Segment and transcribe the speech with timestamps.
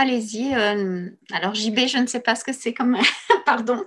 [0.00, 0.54] allez-y.
[0.54, 2.96] Euh, alors, JB, je ne sais pas ce que c'est comme.
[3.46, 3.84] Pardon.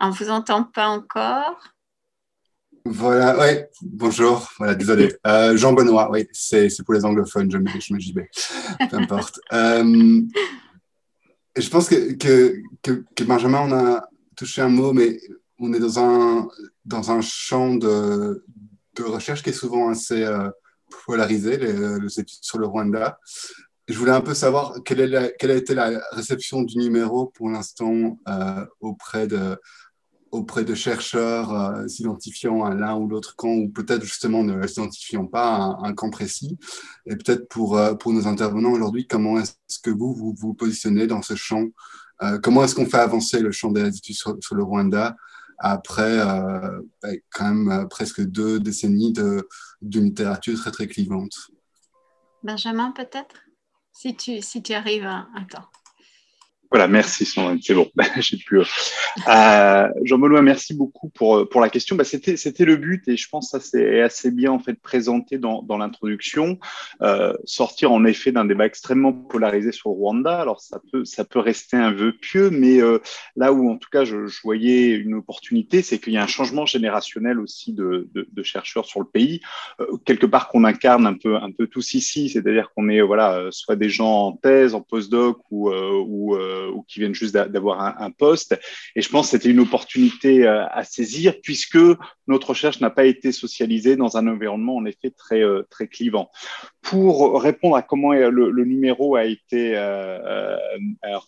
[0.00, 1.74] On ne vous entend pas encore.
[2.86, 5.16] Voilà, oui, bonjour, voilà, désolé.
[5.26, 8.20] Euh, Jean Benoît, oui, c'est pour les anglophones, je mets, je JB,
[8.90, 9.40] peu importe.
[9.54, 10.20] Euh,
[11.56, 14.06] je pense que, que, que, Benjamin, on a
[14.36, 15.18] touché un mot, mais
[15.58, 16.48] on est dans un,
[16.84, 18.44] dans un champ de,
[18.96, 20.22] de recherche qui est souvent assez
[21.06, 23.18] polarisé, les, études sur le Rwanda.
[23.86, 28.18] Je voulais un peu savoir quelle, a été la réception du numéro pour l'instant
[28.80, 29.58] auprès de
[30.34, 35.26] auprès de chercheurs euh, s'identifiant à l'un ou l'autre camp, ou peut-être justement ne s'identifiant
[35.26, 36.58] pas à un, camp précis.
[37.06, 41.06] Et peut-être pour, euh, pour nos intervenants aujourd'hui, comment est-ce que vous, vous vous positionnez
[41.06, 41.66] dans ce champ
[42.22, 45.16] euh, Comment est-ce qu'on fait avancer le champ des études sur, le Rwanda
[45.58, 46.18] après
[47.00, 49.48] ben, quand même presque deux décennies de,
[49.82, 51.32] de littérature très très clivante?
[52.42, 53.43] Benjamin, peut-être?
[53.94, 55.28] Si tu, si tu arrives à...
[55.34, 55.66] Attends.
[56.70, 58.58] Voilà, merci, c'est bon, j'ai pu.
[58.58, 61.94] Euh, Jean-Benoît, merci beaucoup pour, pour la question.
[61.94, 64.74] Bah, c'était, c'était le but et je pense que ça s'est assez bien en fait
[64.80, 66.58] présenté dans, dans l'introduction.
[67.02, 70.40] Euh, sortir en effet d'un débat extrêmement polarisé sur Rwanda.
[70.40, 72.98] Alors ça peut, ça peut rester un vœu pieux, mais euh,
[73.36, 76.66] là où en tout cas je, voyais une opportunité, c'est qu'il y a un changement
[76.66, 79.40] générationnel aussi de, de, chercheurs sur le pays.
[79.80, 83.48] Euh, quelque part qu'on incarne un peu, un peu tous ici, c'est-à-dire qu'on est voilà,
[83.50, 85.90] soit des gens en thèse, en postdoc ou, euh,
[86.74, 88.58] ou qui viennent juste d'avoir un, poste.
[88.94, 91.78] Et je pense que c'était une opportunité euh, à saisir puisque
[92.26, 96.30] notre recherche n'a pas été socialisée dans un environnement en effet très, euh, très clivant.
[96.82, 99.74] Pour répondre à comment le, numéro a été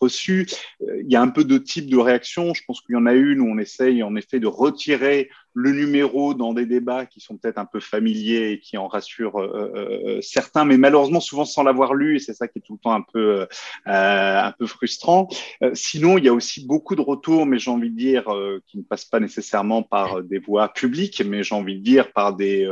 [0.01, 0.47] reçu,
[0.81, 2.53] il y a un peu de type de réaction.
[2.53, 5.73] Je pense qu'il y en a une où on essaye en effet de retirer le
[5.73, 9.73] numéro dans des débats qui sont peut-être un peu familiers et qui en rassurent euh,
[9.75, 12.79] euh, certains, mais malheureusement souvent sans l'avoir lu, et c'est ça qui est tout le
[12.79, 13.47] temps un peu, euh,
[13.87, 15.29] un peu frustrant.
[15.73, 18.25] sinon, il y a aussi beaucoup de retours, mais j'ai envie de dire,
[18.67, 22.36] qui ne passent pas nécessairement par des voies publiques, mais j'ai envie de dire par
[22.36, 22.69] des,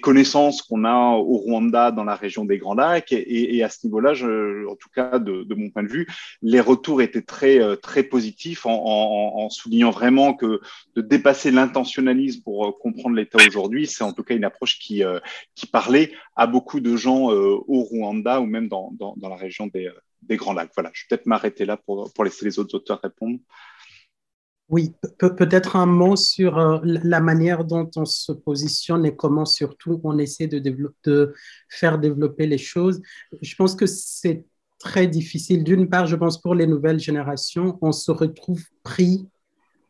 [0.00, 3.10] connaissances qu'on a au Rwanda dans la région des Grands Lacs.
[3.10, 4.12] Et, à ce niveau-là,
[4.70, 6.06] en tout cas de, mon point de vue,
[6.42, 10.60] les retours étaient très, très positifs en, en, en soulignant vraiment que
[10.94, 12.11] de dépasser l'intentionnalité
[12.44, 15.18] pour euh, comprendre l'État aujourd'hui, c'est en tout cas une approche qui, euh,
[15.54, 19.66] qui parlait à beaucoup de gens euh, au Rwanda ou même dans, dans, la région
[19.66, 19.90] des,
[20.22, 20.72] des, Grands Lacs.
[20.74, 23.38] Voilà, je vais peut-être m'arrêter là pour, pour laisser les autres auteurs répondre.
[24.68, 30.16] Oui, peut-être un mot sur la manière dont on se positionne et comment surtout on
[30.18, 30.58] essaie de,
[31.04, 31.34] de
[31.68, 33.02] faire développer les choses.
[33.42, 34.46] Je pense que c'est
[34.78, 35.62] très difficile.
[35.62, 39.28] D'une part, je pense pour les nouvelles générations, on se retrouve pris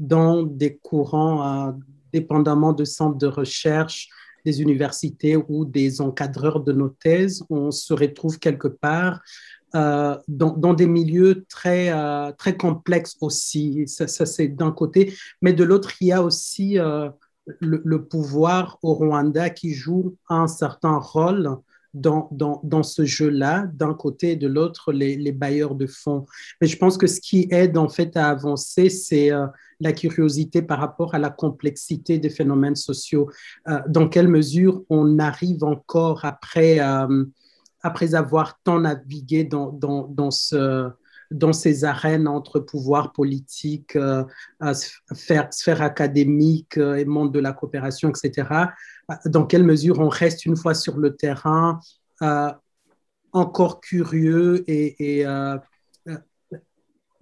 [0.01, 1.75] dans des courants
[2.13, 4.09] dépendamment de centres de recherche,
[4.45, 9.21] des universités ou des encadreurs de nos thèses, on se retrouve quelque part
[9.75, 13.85] euh, dans, des milieux très, euh, très complexes aussi.
[13.87, 15.15] Ça, c'est d'un côté.
[15.41, 17.09] Mais de l'autre, il y a aussi euh,
[17.61, 21.57] le, pouvoir au Rwanda qui joue un certain rôle
[21.95, 26.27] dans, dans, dans ce jeu-là, d'un côté et de l'autre, les, les, bailleurs de fonds.
[26.61, 29.31] Mais je pense que ce qui aide en fait à avancer, c'est
[29.83, 33.29] la curiosité par rapport à la complexité des phénomènes sociaux.
[33.69, 37.25] Euh, dans quelle mesure on arrive encore après, euh,
[37.83, 40.89] après avoir tant navigué dans, dans, dans, ce,
[41.33, 44.25] dans ces arènes entre pouvoir politique, euh,
[45.13, 48.49] sphère, sphère, académique et monde de la coopération, etc.,
[49.27, 51.81] dans quelle mesure on reste une fois sur le terrain
[53.33, 55.27] encore curieux et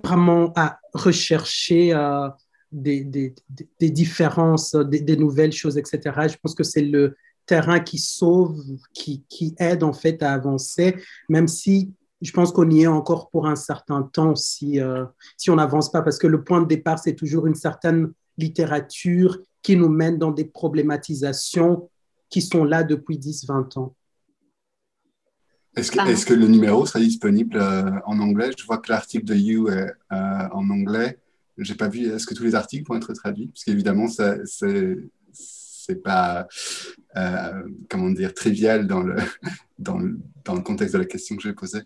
[0.04, 1.94] vraiment à rechercher
[2.72, 3.34] des, des,
[3.78, 6.00] des différences, des, des, nouvelles choses, etc.
[6.28, 7.16] Je pense que c'est le
[7.46, 10.96] terrain qui sauve, qui, qui, aide en fait à avancer,
[11.28, 15.04] même si je pense qu'on y est encore pour un certain temps si, euh,
[15.36, 19.38] si on n'avance pas, parce que le point de départ, c'est toujours une certaine littérature
[19.62, 21.90] qui nous mène dans des problématisations
[22.28, 23.94] qui sont là depuis 10-20 ans.
[25.76, 28.50] Est-ce que, est que, le numéro sera disponible euh, en anglais?
[28.56, 31.18] Je vois que l'article de You est euh, en anglais
[31.58, 33.48] j'ai pas vu, est-ce que tous les articles vont être traduits?
[33.48, 36.46] Parce qu'évidemment, c'est pas,
[37.16, 39.16] euh, comment dire, trivial dans le,
[39.78, 41.82] dans, le, dans le contexte de la question que j'ai posée.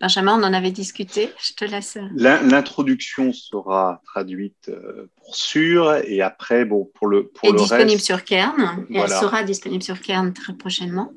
[0.00, 1.30] Benjamin, on en avait discuté.
[1.42, 1.98] Je te laisse.
[2.14, 8.24] L'introduction sera traduite euh, pour sûr, et après, bon, pour le pour et disponible sur
[8.24, 8.86] Kern.
[8.90, 11.12] elle sera disponible sur Kern très prochainement.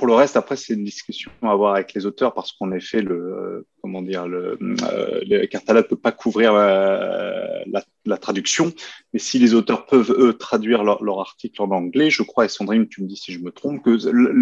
[0.00, 3.02] Pour le reste, après, c'est une discussion à avoir avec les auteurs parce qu'en effet,
[3.02, 7.62] le, comment dire, le, euh, le ne peut pas couvrir la,
[8.06, 8.72] la, traduction,
[9.12, 12.88] mais si les auteurs peuvent, eux, traduire leur, article en anglais, je crois, et Sandrine,
[12.88, 13.98] tu me dis si je me trompe, que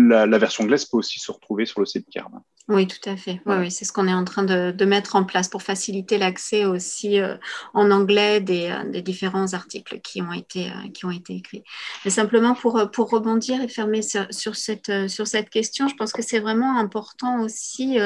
[0.09, 2.41] la, la version anglaise peut aussi se retrouver sur le site Kerm.
[2.69, 3.41] Oui, tout à fait.
[3.47, 6.19] Oui, oui c'est ce qu'on est en train de, de, mettre en place pour faciliter
[6.19, 7.37] l'accès aussi euh,
[7.73, 11.65] en anglais des, euh, des, différents articles qui ont été, euh, qui ont été écrits.
[12.05, 16.13] Mais simplement pour, pour rebondir et fermer sur, sur cette, sur cette question, je pense
[16.13, 17.97] que c'est vraiment important aussi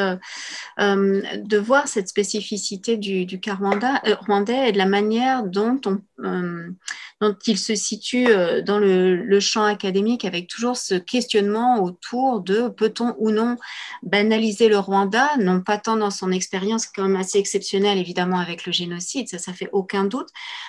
[0.78, 6.74] de voir cette spécificité du, du cas rwandais et de la manière dont, on,
[7.22, 12.68] dont il se situe euh, dans le, champ académique avec toujours ce questionnement autour de
[12.68, 13.56] peut-on ou non
[14.02, 18.72] banaliser le Rwanda, non pas tant dans son expérience comme assez exceptionnelle évidemment avec le
[18.72, 20.28] génocide, ça ça fait aucun doute,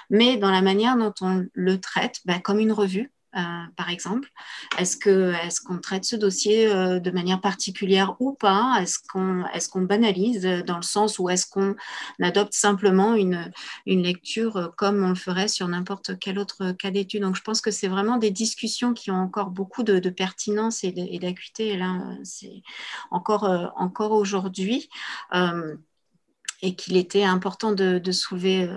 [0.09, 3.11] mais dans la manière dont on le traite ben, comme une revue
[3.75, 4.29] par exemple
[4.77, 8.79] Est-ce qu'on traite ce dossier euh, de manière particulière ou pas?
[8.81, 8.99] Est-ce
[9.69, 11.75] qu'on banalise dans le sens où est-ce qu'on
[12.21, 13.51] adopte simplement une,
[13.85, 17.23] lecture comme on le ferait sur n'importe quel autre cas d'étude?
[17.23, 21.19] Donc je pense que c'est vraiment des discussions qui ont encore beaucoup de, pertinence et
[21.19, 21.75] d'acuité.
[21.77, 22.61] là, c'est
[23.09, 23.67] encore, euh,
[24.09, 24.89] aujourd'hui.
[26.61, 28.69] et qu'il était important de, soulever.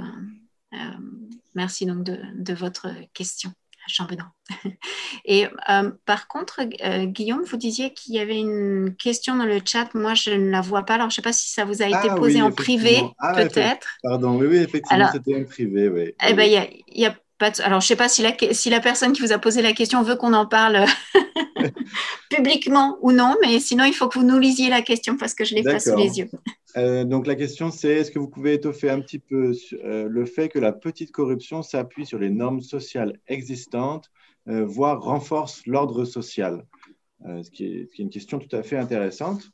[1.54, 3.52] merci donc de votre question.
[3.88, 4.24] Chambédon.
[5.24, 9.60] Et euh, par contre, euh, Guillaume, vous disiez qu'il y avait une question dans le
[9.64, 9.88] chat.
[9.94, 10.94] Moi, je ne la vois pas.
[10.94, 13.34] Alors, je ne sais pas si ça vous a été ah posé en privé, ah,
[13.34, 13.96] peut-être.
[14.02, 15.88] Pardon, oui, oui, effectivement, c'était en privé.
[15.88, 16.14] Oui.
[16.26, 18.80] Eh ben, il y a, pas Alors, je ne sais pas si la, si la
[18.80, 20.86] personne qui vous a posé la question veut qu'on en parle
[22.30, 25.44] publiquement ou non, mais sinon, il faut que vous nous lisiez la question parce que
[25.44, 26.30] je l'ai pas sous les yeux.
[26.76, 29.52] Euh, donc la question c'est est-ce que vous pouvez étoffer un petit peu
[29.84, 34.10] euh, le fait que la petite corruption s'appuie sur les normes sociales existantes,
[34.48, 36.64] euh, voire renforce l'ordre social?
[37.42, 39.50] Ce qui, est, une question tout à fait intéressante.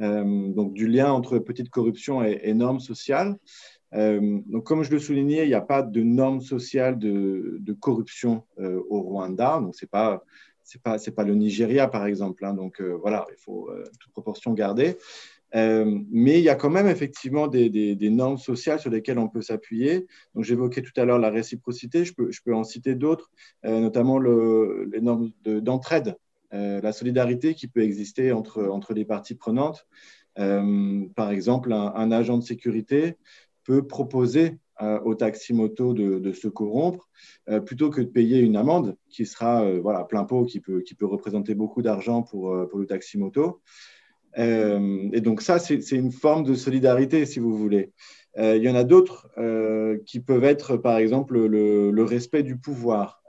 [0.00, 3.36] donc du lien entre petite corruption et, normes sociales.
[3.92, 9.02] donc comme je le soulignais, il n'y a pas de normes sociales de, corruption au
[9.02, 9.60] Rwanda.
[9.60, 10.24] Donc c'est pas
[10.64, 12.44] c'est pas pas le Nigeria par exemple.
[12.46, 12.54] Hein.
[12.54, 13.70] donc voilà, il faut
[14.00, 14.96] toute proportion garder.
[15.54, 19.42] Euh, mais il y a quand même effectivement des, normes sociales sur lesquelles on peut
[19.42, 20.06] s'appuyer.
[20.34, 23.30] Donc j'évoquais tout à l'heure la réciprocité, je peux, en citer d'autres,
[23.64, 26.16] euh, notamment le, les normes d'entraide,
[26.52, 29.86] euh, la solidarité qui peut exister entre, les parties prenantes.
[30.36, 33.16] par exemple, un, agent de sécurité
[33.64, 34.58] peut proposer
[35.04, 37.08] au taxi-moto de, se corrompre
[37.64, 39.64] plutôt que de payer une amende qui sera
[40.08, 43.60] plein pot, qui peut, qui peut représenter beaucoup d'argent pour, pour le taxi-moto.
[44.38, 47.92] Euh, et donc ça, c'est une forme de solidarité, si vous voulez.
[48.36, 52.56] Euh, il y en a d'autres euh, qui peuvent être, par exemple, le, respect du
[52.56, 53.22] pouvoir.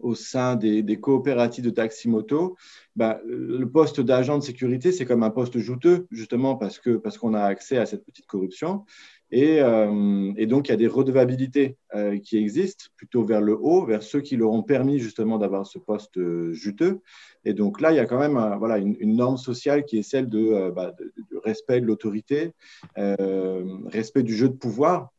[0.00, 2.56] au sein des, coopératives de taxi-moto,
[2.96, 7.18] bah, le poste d'agent de sécurité, c'est comme un poste juteux, justement parce qu'on parce
[7.18, 8.84] qu'on a accès à cette petite corruption.
[9.32, 13.84] Euh, et, donc, il y a des redevabilités euh, qui existent plutôt vers le haut,
[13.84, 17.00] vers ceux qui leur ont permis justement d'avoir ce poste euh, juteux.
[17.44, 20.28] Et donc là, il y a quand même voilà, une, norme sociale qui est celle
[20.28, 20.94] de, bah,
[21.44, 22.52] respect de l'autorité,
[22.96, 25.10] respect du jeu de pouvoir,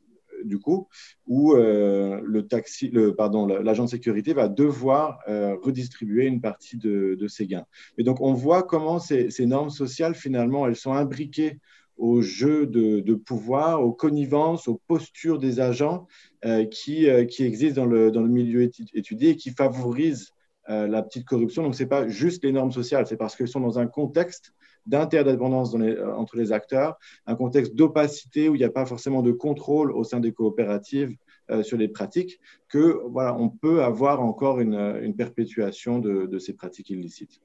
[0.45, 0.87] du coup,
[1.27, 7.65] où l'agent de sécurité va devoir redistribuer une partie de, ses gains.
[7.97, 11.59] Et donc, on voit comment ces normes sociales, finalement, elles sont imbriquées
[11.97, 16.07] au jeu de, pouvoir, aux connivences, aux postures des agents
[16.45, 20.31] euh, qui, euh, qui existent dans le, dans le milieu étudié et qui favorisent
[20.69, 21.63] euh, la petite corruption.
[21.63, 24.53] Donc, ce n'est pas juste les normes sociales, c'est parce qu'elles sont dans un contexte
[24.85, 25.75] d'interdépendance
[26.17, 30.03] entre les acteurs, un contexte d'opacité où il n'y a pas forcément de contrôle au
[30.03, 31.15] sein des coopératives
[31.61, 36.53] sur les pratiques, que voilà, on peut avoir encore une, une perpétuation de, de ces
[36.53, 37.39] pratiques illicites.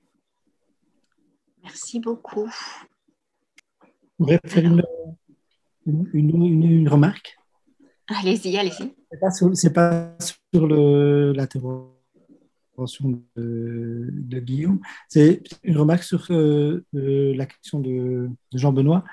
[1.63, 2.51] Merci beaucoup
[4.19, 4.83] voudrais faire une,
[5.87, 7.39] une, une, remarque?
[8.09, 8.95] Allez-y, allez-y.
[9.11, 10.17] Ce n'est pas,
[10.53, 11.93] sur l'intervention
[13.37, 19.05] de, de, Guillaume, c'est une remarque sur euh, euh, la question de, Jean-Benoît,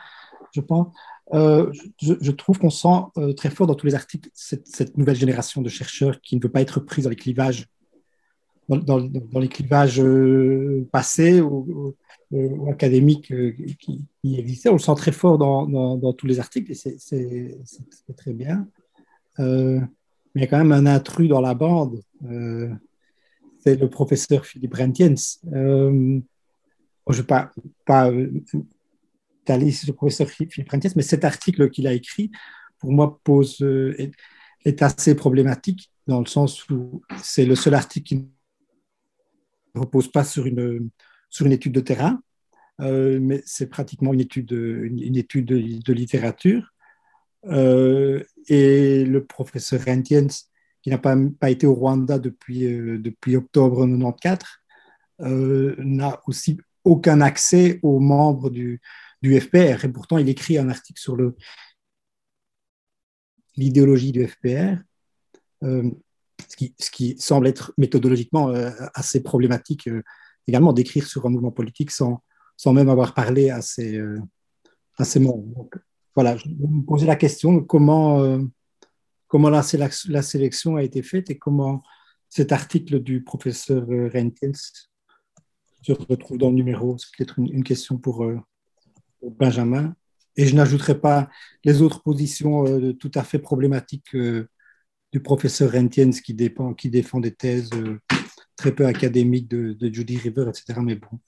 [0.53, 0.93] je pense.
[1.33, 5.63] Euh, je, trouve qu'on sent très fort dans tous les articles cette, cette, nouvelle génération
[5.63, 7.15] de chercheurs qui ne veut pas être prise dans les
[8.67, 10.01] dans, les clivages
[10.91, 11.95] passés ou,
[12.33, 14.69] euh, académique euh, qui, existait.
[14.69, 18.67] On le sent très fort dans, tous les articles et c'est très bien.
[19.39, 19.79] Euh,
[20.33, 22.01] mais il y a quand même un intrus dans la bande.
[23.59, 25.15] c'est le professeur Philippe Rentiens.
[25.15, 26.21] je ne
[27.07, 27.51] vais pas,
[27.85, 32.31] pas le professeur Philippe Rentiens, mais cet article qu'il a écrit,
[32.79, 33.61] pour moi, pose,
[33.97, 34.11] est,
[34.65, 38.27] est assez problématique dans le sens où c'est le seul article qui
[39.75, 40.89] ne repose pas sur une
[41.29, 42.21] sur une étude de terrain,
[42.79, 46.73] mais c'est pratiquement une étude, une, étude de, littérature.
[47.43, 50.27] et le professeur Rentiens,
[50.81, 57.79] qui n'a pas, pas, été au Rwanda depuis, depuis octobre 1994, n'a aussi aucun accès
[57.83, 58.79] aux membres du,
[59.21, 59.83] du FPR.
[59.83, 61.17] Et pourtant, il écrit un article sur
[63.57, 64.77] l'idéologie du FPR,
[65.63, 65.89] euh,
[66.47, 70.03] ce, qui, semble être méthodologiquement euh, assez problématique euh,
[70.47, 72.21] également d'écrire sur un mouvement politique sans,
[72.57, 73.99] sans même avoir parlé à ses,
[74.97, 75.69] à ses membres.
[76.13, 78.39] Voilà, je me poser la question comment,
[79.27, 81.81] comment la, sélection a été faite et comment
[82.29, 84.53] cet article du professeur Renkels
[85.81, 86.95] se retrouve dans le numéro.
[86.99, 88.23] C'est peut-être une, question pour,
[89.31, 89.95] Benjamin.
[90.37, 91.29] Et je n'ajouterai pas
[91.63, 94.49] les autres positions euh, tout à fait problématiques euh,
[95.19, 97.99] professeur Rentiens qui, défend des thèses euh,
[98.55, 100.79] très peu académiques de, Judy River, etc.
[100.81, 101.19] Mais bon,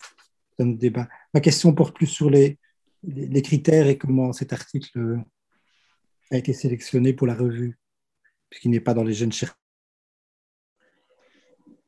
[0.57, 1.07] c'est un débat.
[1.33, 2.59] Ma question porte plus sur les,
[3.43, 5.19] critères et comment cet article
[6.31, 7.77] a été sélectionné pour la revue,
[8.49, 9.57] puisqu'il n'est pas dans les jeunes chercheurs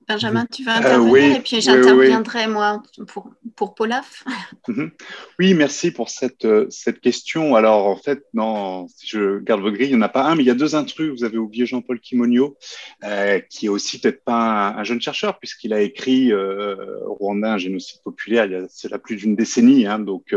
[0.10, 4.26] Benjamin, tu vas euh, intervenir et puis j'interviendrai moi pour, pour Polaf.
[4.68, 4.92] Mhm.
[5.40, 7.56] Oui, merci pour cette, euh, cette question.
[7.56, 10.36] Alors, en fait, non, si je garde vos grilles, il n'y en a pas un,
[10.36, 11.10] mais il y a deux intrus.
[11.10, 12.56] Vous avez oublié Jean-Paul Kimonio,
[13.04, 18.02] euh, qui est aussi peut-être pas un, jeune chercheur, puisqu'il a écrit Rwanda, un génocide
[18.04, 19.88] populaire, il y a cela plus d'une décennie.
[19.88, 20.36] Hein, donc,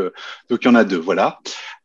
[0.48, 1.40] donc, il y en a deux, voilà.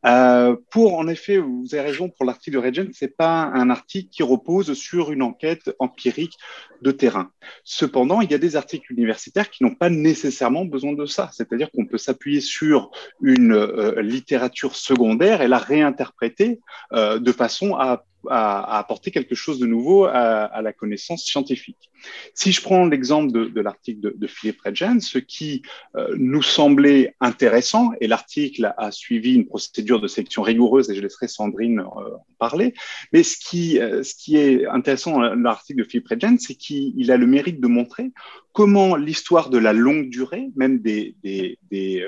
[0.06, 4.10] Euh, pour, en effet, vous avez raison, pour l'article de Regent, c'est pas un article
[4.10, 6.38] qui repose sur une enquête empirique
[6.82, 7.32] de terrain.
[7.64, 11.30] Cependant, il y a des articles universitaires qui n'ont pas nécessairement besoin de ça.
[11.34, 16.60] C'est-à-dire qu'on peut s'appuyer sur une euh, littérature secondaire et la réinterpréter
[16.94, 21.90] euh, de façon à à, apporter quelque chose de nouveau à, la connaissance scientifique.
[22.34, 25.62] Si je prends l'exemple de, l'article de, Philippe Redgen, ce qui
[25.96, 31.02] euh, nous semblait intéressant, et l'article a suivi une procédure de sélection rigoureuse, et je
[31.02, 32.74] laisserai Sandrine euh, en parler,
[33.14, 37.12] mais ce qui, euh, ce qui est intéressant dans l'article de Philippe Redgen, c'est qu'il
[37.12, 38.12] a le mérite de montrer
[38.54, 42.04] comment l'histoire de la longue durée, même des, des, des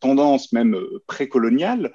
[0.00, 0.76] tendances même
[1.06, 1.92] précoloniales,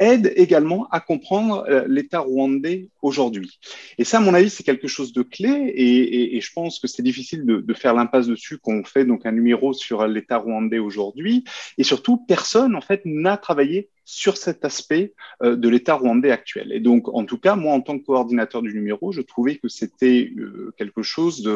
[0.00, 3.60] aide également à comprendre l'État rwandais aujourd'hui.
[3.98, 7.02] Et ça, à mon avis, c'est quelque chose de clé et, je pense que c'est
[7.02, 11.44] difficile de, faire l'impasse dessus qu'on fait donc un numéro sur l'État rwandais aujourd'hui.
[11.76, 16.72] Et surtout, personne, en fait, n'a travaillé sur cet aspect euh, de l'État rwandais actuel.
[16.72, 19.68] Et donc, en tout cas, moi, en tant que coordinateur du numéro, je trouvais que
[19.68, 21.48] c'était euh, quelque chose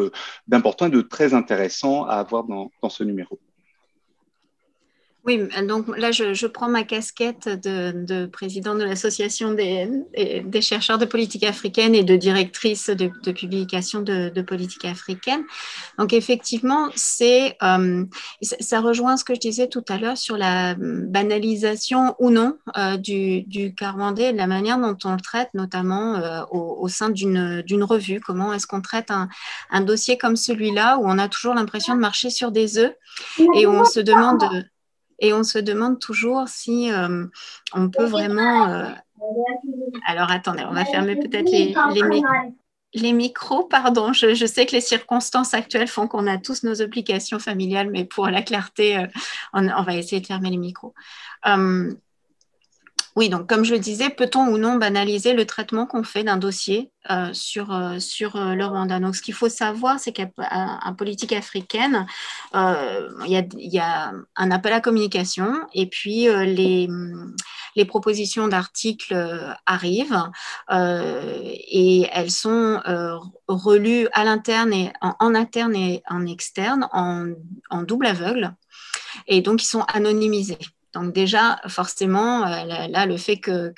[0.46, 3.40] d'important et de très intéressant à avoir dans ce numéro.
[5.24, 9.88] Oui, donc là, je, prends ma casquette de, président de l'association des,
[10.44, 15.44] des, chercheurs de politique africaine et de directrice de, publication de, politique africaine.
[15.96, 18.04] Donc, effectivement, c'est, euh,
[18.42, 22.96] ça rejoint ce que je disais tout à l'heure sur la banalisation ou non euh,
[22.96, 28.20] du, du de la manière dont on le traite, notamment euh, au, sein d'une revue.
[28.20, 29.28] Comment est-ce qu'on traite un,
[29.70, 32.94] un dossier comme celui-là où on a toujours l'impression de marcher sur des œufs
[33.54, 34.42] et où on se demande
[35.22, 37.24] et on se demande toujours si euh,
[37.72, 38.68] on peut vraiment.
[38.68, 38.90] Euh,
[40.06, 41.72] alors attendez, on va fermer peut-être les,
[42.92, 43.64] les, micros.
[43.64, 48.04] Pardon, je, sais que les circonstances actuelles font qu'on a tous nos obligations familiales, mais
[48.04, 49.06] pour la clarté, euh,
[49.54, 50.92] on, va essayer de fermer les micros.
[53.14, 56.38] Oui, donc comme je le disais, peut-on ou non banaliser le traitement qu'on fait d'un
[56.38, 59.00] dossier euh, sur, euh, sur euh, le Rwanda?
[59.00, 62.06] Donc ce qu'il faut savoir, c'est qu'en politique africaine,
[62.54, 66.88] il y, a, un appel à communication et puis les,
[67.76, 69.14] les, propositions d'articles
[69.66, 70.30] arrivent
[70.70, 72.80] et elles sont
[73.46, 77.26] relues à l'interne et en, interne et en externe en,
[77.70, 78.54] en double aveugle
[79.26, 80.58] et donc ils sont anonymisés.
[80.92, 83.72] Donc déjà, forcément, euh, là, le fait que,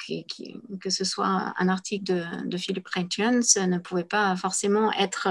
[0.88, 5.28] ce soit un article de, de Philip ne pouvait pas forcément être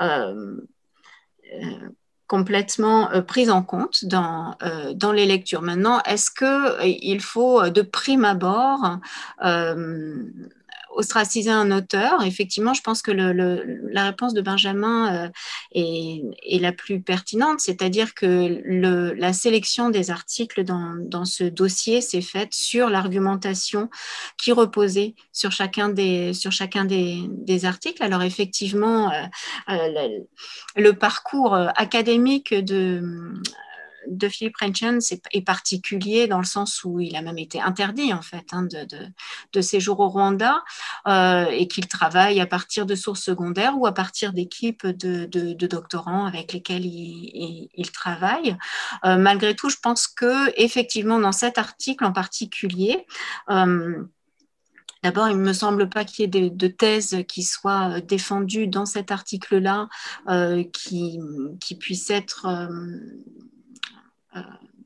[0.00, 0.56] euh,
[1.52, 1.88] euh,
[2.26, 4.56] complètement pris en compte dans,
[4.94, 5.62] dans les lectures.
[5.62, 9.00] Maintenant, est-ce qu'il faut de prime abord
[10.90, 15.28] ostraciser un auteur, effectivement, je pense que le, la réponse de Benjamin euh,
[15.72, 22.00] est, la plus pertinente, c'est-à-dire que le, la sélection des articles dans, dans ce dossier
[22.00, 23.88] s'est faite sur l'argumentation
[24.36, 28.02] qui reposait sur chacun des, sur chacun des, des articles.
[28.02, 29.22] Alors effectivement, euh,
[29.70, 30.08] euh,
[30.76, 33.02] le, le, parcours académique de
[34.10, 38.22] de Philippe Renchens est, particulier dans le sens où il a même été interdit en
[38.22, 38.86] fait hein, de,
[39.52, 40.62] de, séjour au Rwanda
[41.08, 45.66] euh, et qu'il travaille à partir de sources secondaires ou à partir d'équipes de, de,
[45.66, 48.56] doctorants avec lesquels il, il, travaille.
[49.04, 53.06] Euh, malgré tout, je pense que effectivement dans cet article en particulier,
[55.02, 58.00] D'abord, il ne me semble pas qu'il y ait de, de, thèses qui soient euh,
[58.00, 59.88] défendues dans cet article-là
[60.28, 61.18] euh, qui,
[61.58, 62.68] qui puissent être euh,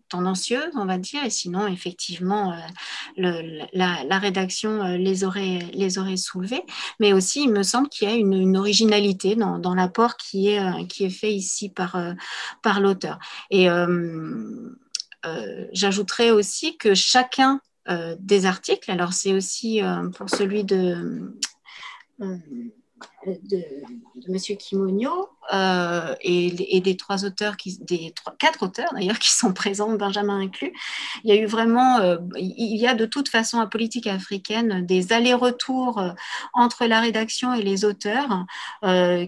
[0.09, 1.25] tendancieuses, on va dire.
[1.25, 2.57] Et sinon, effectivement,
[3.17, 6.65] la, rédaction les aurait, les aurait soulevées.
[7.01, 11.33] Mais aussi, il me semble qu'il y a une, originalité dans, l'apport qui est, fait
[11.33, 11.97] ici par,
[12.63, 13.19] par l'auteur.
[13.51, 13.69] Et
[15.73, 17.61] j'ajouterais aussi que chacun
[17.91, 18.91] euh, des articles.
[18.91, 21.35] Alors c'est aussi euh, pour celui de,
[22.23, 22.39] euh,
[23.26, 29.19] de, de Monsieur Kimonio, euh, et, des trois auteurs, qui, des trois, quatre auteurs d'ailleurs
[29.21, 30.73] qui sont présents, Benjamin inclus,
[31.23, 34.87] il y a eu vraiment, euh, il y a de toute façon à politique africaine
[34.87, 36.11] des allers-retours euh,
[36.54, 38.47] entre la rédaction et les auteurs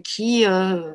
[0.05, 0.45] qui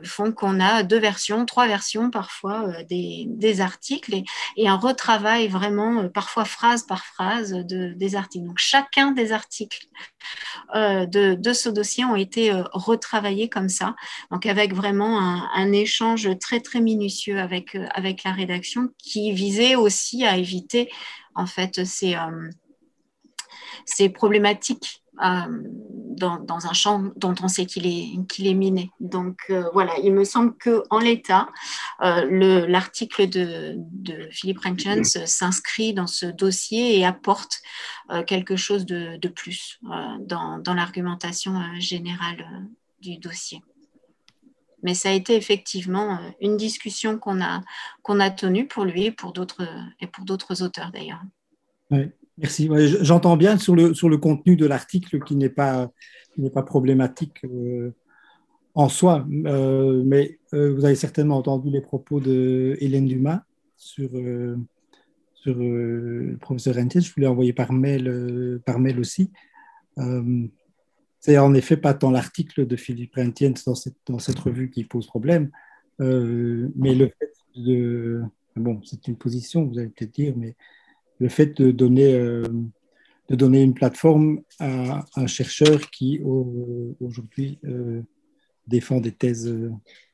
[0.04, 4.24] font qu'on a deux versions, trois versions parfois des, des, articles et,
[4.58, 8.46] et, un retravail vraiment parfois phrase par phrase de, des articles.
[8.46, 9.88] Donc chacun des articles
[10.74, 12.54] de, de, ce dossier ont été
[12.92, 13.96] retravaillés comme ça,
[14.32, 19.76] donc avec vraiment un, échange très très minutieux avec, euh, avec la rédaction qui visait
[19.76, 20.90] aussi à éviter
[21.36, 22.50] en fait ces, euh,
[23.86, 25.64] ces problématiques euh,
[26.18, 28.92] dans, dans, un champ dont on sait qu'il est, qu'il est miné.
[29.00, 31.48] Donc voilà, il me semble qu'en l'état,
[32.00, 37.62] l'article de, de, Philippe Renchens s'inscrit dans ce dossier et apporte
[38.28, 39.80] quelque chose de, de plus
[40.20, 42.46] dans, dans l'argumentation générale
[43.02, 43.62] du dossier.
[44.84, 47.62] Mais ça a été effectivement euh, une discussion qu'on a,
[48.02, 51.22] qu'on a tenue pour lui et pour d'autres, auteurs d'ailleurs.
[52.38, 52.70] merci.
[53.02, 55.92] J'entends bien sur le, sur le contenu de l'article qui n'est pas,
[56.54, 57.94] pas problématique euh,
[58.74, 63.44] en soi, euh, mais vous avez certainement entendu les propos de Hélène Dumas
[63.76, 64.10] sur,
[65.34, 67.02] sur le professeur Rentier.
[67.02, 69.30] Je vous l'ai envoyé par mail, par mail aussi.
[71.22, 74.84] C'est en effet pas tant l'article de Philippe Rentiens dans cette, dans cette revue qui
[74.84, 75.52] pose problème,
[76.02, 78.24] euh, mais le fait de.
[78.56, 80.56] Bon, c'est une position, vous allez peut-être dire, mais
[81.20, 82.44] le fait de donner, euh,
[83.30, 86.20] de donner une plateforme à un chercheur qui
[87.00, 88.02] aujourd'hui euh,
[88.66, 89.56] défend des thèses,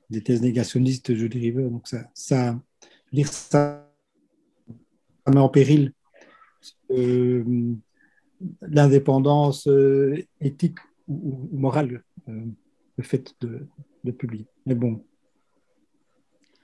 [0.10, 1.63] des thèses négationnistes, je dirais.
[1.63, 2.60] Donc, ça, ça,
[3.13, 3.89] lire ça,
[5.25, 5.93] ça met en péril
[8.62, 9.67] l'indépendance
[10.41, 12.41] éthique ou, moral euh,
[12.97, 13.67] le fait de,
[14.03, 14.47] de, publier.
[14.65, 15.03] Mais bon,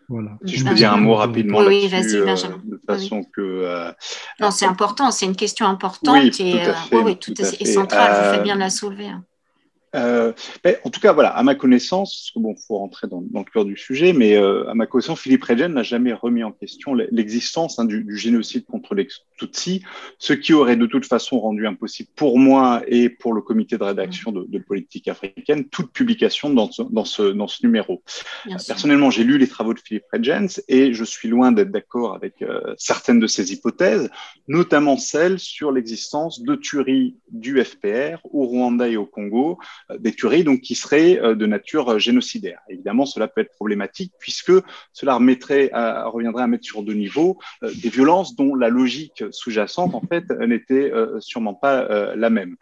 [0.09, 0.37] voilà.
[0.45, 2.61] Si je peux dire un mot rapidement oui, vas-y, euh, Benjamin.
[2.63, 3.41] de façon que.
[3.41, 3.91] Euh,
[4.39, 7.41] non, c'est important, c'est une question importante oui, et, tout à fait, oui, tout, tout
[7.41, 8.11] est centrale.
[8.11, 9.07] Vous faites bien de la soulever.
[9.07, 9.23] Hein.
[9.95, 10.33] Euh,
[10.83, 13.77] en tout cas, voilà, à ma connaissance, bon, faut rentrer dans, dans, le cœur du
[13.77, 17.85] sujet, mais euh, à ma connaissance, Philippe Regen n'a jamais remis en question l'existence hein,
[17.85, 19.83] du, du, génocide contre les Tutsis,
[20.17, 23.83] ce qui aurait de toute façon rendu impossible pour moi et pour le comité de
[23.83, 28.03] rédaction de, de politique africaine toute publication dans ce, dans ce, dans ce numéro.
[28.67, 32.41] Personnellement, j'ai lu les travaux de Philippe Regens et je suis loin d'être d'accord avec
[32.41, 34.09] euh, certaines de ses hypothèses,
[34.47, 39.59] notamment celle sur l'existence de tueries du FPR au Rwanda et au Congo
[39.99, 42.59] des tueries donc qui seraient euh, de nature euh, génocidaire.
[42.69, 44.53] Évidemment, cela peut être problématique puisque
[44.91, 50.29] cela reviendrait à mettre sur deux niveaux des violences dont la logique sous-jacente en fait
[50.47, 52.55] n'était sûrement pas la même.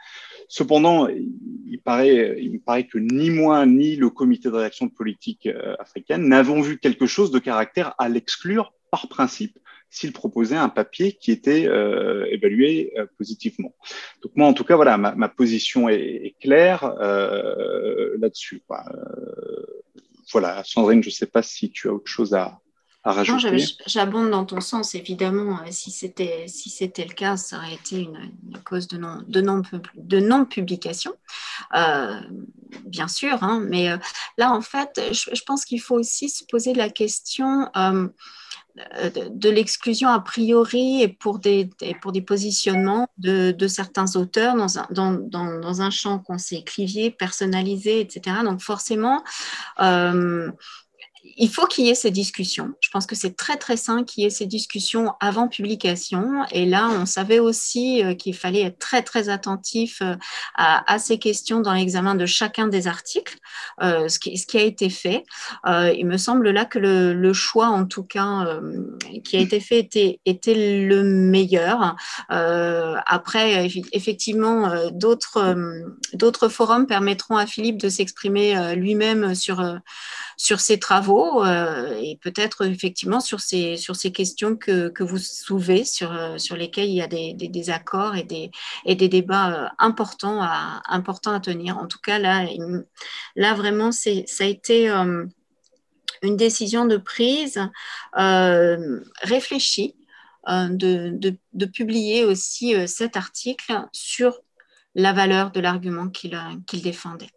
[0.47, 4.91] Cependant, il, paraît, il me paraît que ni moi ni le comité de réaction de
[4.91, 5.47] politique
[5.79, 9.57] africaine n'avons vu quelque chose de caractère à l'exclure par principe
[9.93, 13.75] s'il proposait un papier qui était euh, évalué euh, positivement.
[14.23, 18.63] Donc moi, en tout cas, voilà, ma, ma position est, est claire euh, là-dessus.
[18.71, 18.75] Euh,
[20.31, 22.61] voilà, Sandrine, je ne sais pas si tu as autre chose à,
[23.03, 23.65] à rajouter.
[23.85, 25.59] J'abonde dans ton sens, évidemment.
[25.59, 29.23] Euh, si c'était si c'était le cas, ça aurait été une, une cause de non
[29.27, 29.61] de non
[29.95, 31.13] de non publication,
[31.75, 32.17] euh,
[32.85, 33.43] bien sûr.
[33.43, 33.89] Hein, mais
[34.37, 37.67] là, en fait, je, je pense qu'il faut aussi se poser la question.
[37.75, 38.07] Euh,
[38.75, 41.69] de l'exclusion a priori et pour des,
[42.01, 46.37] pour des positionnements de, de certains auteurs dans un, dans, dans, dans un champ qu'on
[46.37, 48.37] sait clivier, personnalisé, etc.
[48.43, 49.23] Donc forcément,
[49.79, 50.51] euh,
[51.23, 52.73] il faut qu'il y ait ces discussions.
[52.81, 56.45] Je pense que c'est très très sain qu'il y ait ces discussions avant publication.
[56.51, 60.15] Et là, on savait aussi euh, qu'il fallait être très très attentif euh,
[60.55, 63.37] à, ces questions dans l'examen de chacun des articles,
[63.81, 65.23] euh, ce, qui, a été fait.
[65.65, 68.45] il me semble là que le, choix, en tout cas,
[69.23, 69.79] qui a été fait
[70.25, 71.95] était, le meilleur.
[72.29, 79.63] après, effectivement, d'autres forums permettront à Philippe de s'exprimer lui-même sur
[80.41, 85.85] sur ses travaux euh, et peut-être effectivement sur ces, sur ces questions que, vous soulevez,
[85.85, 90.41] sur, euh, sur lesquelles il y a des, des, accords et des, débats euh, importants
[90.41, 90.81] à,
[91.43, 91.77] tenir.
[91.77, 92.47] En tout cas, là,
[93.53, 97.61] vraiment, ça a été une décision de prise
[99.21, 99.95] réfléchie
[100.47, 104.39] de, publier aussi cet article sur
[104.95, 107.29] la valeur de l'argument qu'il défendait.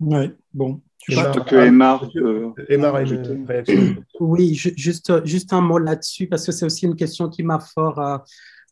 [0.00, 2.00] Oui, bon, que Emma,
[2.68, 3.96] Emma a une réaction.
[4.20, 7.98] Oui, juste, juste un mot là-dessus, parce que c'est aussi une question qui m'a fort
[8.00, 8.18] euh,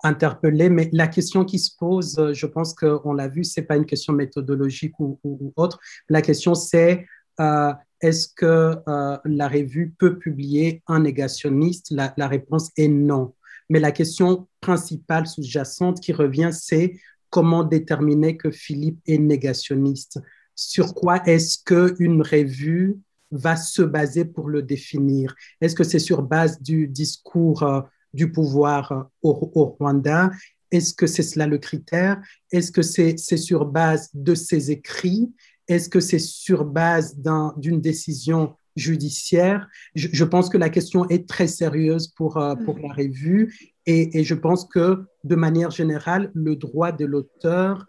[0.03, 0.71] interpellé.
[0.71, 3.77] Mais la question qui se pose, euh, je pense qu'on l'a vu, ce n'est pas
[3.77, 5.19] une question méthodologique ou,
[5.57, 5.79] autre.
[6.09, 7.07] La question, c'est
[7.41, 8.77] euh, est-ce que
[9.25, 11.89] la revue peut publier un négationniste?
[11.91, 13.35] La, la réponse est non.
[13.69, 16.99] Mais la question principale sous-jacente qui revient, c'est
[17.31, 20.21] comment déterminer que Philippe est négationniste?
[20.69, 22.99] Sur quoi est-ce qu'une revue
[23.31, 25.35] va se baser pour le définir?
[25.61, 27.81] Est-ce que c'est sur base du discours euh,
[28.13, 29.33] du pouvoir euh, au,
[29.79, 30.31] Rwanda?
[30.71, 32.21] Est-ce que c'est cela le critère?
[32.51, 35.33] Est-ce que c'est sur base de ses écrits?
[35.69, 37.17] Est-ce que c'est sur base
[37.57, 39.69] d'une décision judiciaire?
[39.95, 44.25] Je, pense que la question est très sérieuse pour, euh, pour la revue et, et,
[44.25, 47.87] je pense que de manière générale, le droit de l'auteur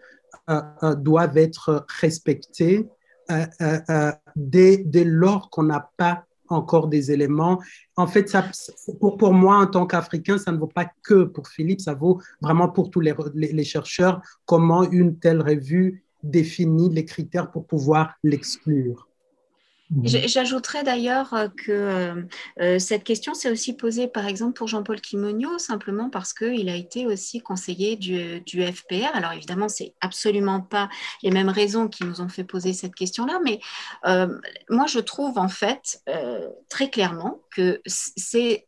[0.98, 2.88] doivent être respectés
[3.32, 7.62] euh, dès, dès lors qu'on n'a pas encore des éléments.
[7.96, 8.46] En fait, ça,
[9.00, 12.22] pour, pour moi, en tant qu'Africain, ça ne vaut pas que pour Philippe, ça vaut
[12.42, 18.14] vraiment pour tous les, les chercheurs, comment une telle revue définit les critères pour pouvoir
[18.24, 19.08] l'exclure.
[19.96, 20.28] Mhm.
[20.28, 22.22] J'ajouterais d'ailleurs euh, que euh,
[22.60, 26.76] euh, cette question s'est aussi posée, par exemple, pour Jean-Paul Kimonio, simplement parce qu'il a
[26.76, 29.14] été aussi conseiller du, du FPR.
[29.14, 30.90] Alors évidemment, c'est absolument pas
[31.22, 33.60] les mêmes raisons qui nous ont fait poser cette question-là, mais
[34.70, 36.02] moi, je trouve en fait
[36.70, 38.66] très clairement que c'est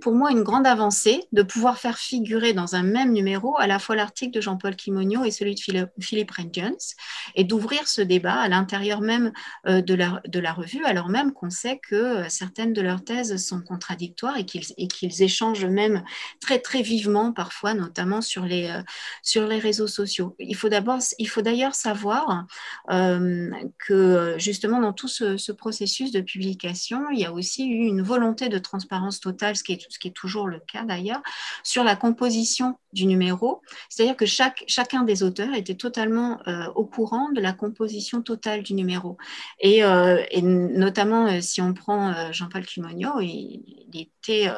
[0.00, 3.78] pour moi une grande avancée de pouvoir faire figurer dans un même numéro à la
[3.78, 6.94] fois l'article de Jean-Paul Kimonio et celui de Philippe Rengens
[7.34, 9.32] et d'ouvrir ce débat à l'intérieur même
[9.66, 13.02] euh, de la, de la revue, alors même qu'on sait que euh, certaines de leurs
[13.02, 16.04] thèses sont contradictoires et qu'ils échangent même
[16.40, 18.82] très très vivement parfois, notamment sur les, euh,
[19.22, 20.36] sur les réseaux sociaux.
[20.38, 22.46] Il faut d'abord, il faut d'ailleurs savoir
[22.88, 28.02] que justement dans tout ce, ce processus de publication, il y a aussi eu une
[28.02, 31.22] volonté de transparence totale, ce qui est ce qui est toujours le cas d'ailleurs,
[31.62, 33.62] sur la composition du numéro.
[33.88, 38.62] C'est-à-dire que chaque, chacun des auteurs était totalement euh, au courant de la composition totale
[38.62, 39.16] du numéro.
[39.60, 44.48] Et, euh, notamment, euh, si on prend Jean-Paul Kimonio, il, était,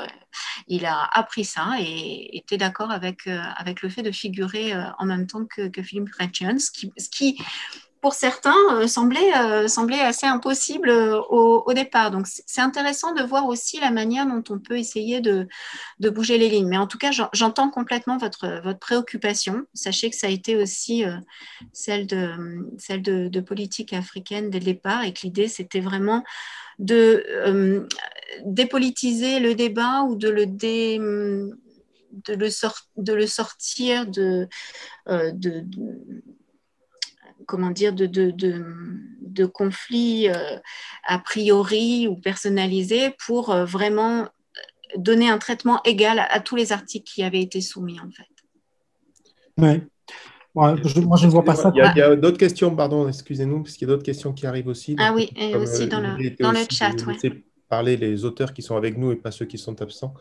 [0.68, 5.26] il a appris ça et était d'accord avec, avec le fait de figurer en même
[5.26, 6.10] temps que, que Philippe
[6.72, 7.38] qui, ce qui
[8.00, 12.10] pour certains, euh, semblait, euh, semblait assez impossible euh, au, départ.
[12.10, 15.46] Donc, c'est intéressant de voir aussi la manière dont on peut essayer de,
[16.00, 16.68] bouger les lignes.
[16.68, 19.64] Mais en tout cas, j'entends complètement votre, votre préoccupation.
[19.74, 21.04] Sachez que ça a été aussi
[21.72, 22.30] celle, de,
[22.78, 26.24] celle de, politique africaine dès le départ et que l'idée, c'était vraiment
[26.78, 27.86] de
[28.44, 32.48] dépolitiser le débat ou de le dé de le,
[32.96, 34.48] de le sortir de,
[37.50, 38.32] comment dire, de, de,
[39.20, 40.56] de, conflits euh,
[41.04, 44.28] a priori ou personnalisés pour euh, vraiment
[44.96, 48.22] donner un traitement égal à, tous les articles qui avaient été soumis, en fait.
[49.58, 49.82] Oui.
[50.54, 51.72] moi, je ne vois pas ça.
[51.74, 54.68] Il y a, d'autres questions, pardon, excusez-nous, parce qu'il y a d'autres questions qui arrivent
[54.68, 54.94] aussi.
[55.00, 56.94] ah oui, et aussi euh, dans le, dans le chat.
[57.08, 57.44] Oui.
[57.68, 60.14] Parler les auteurs qui sont avec nous et pas ceux qui sont absents.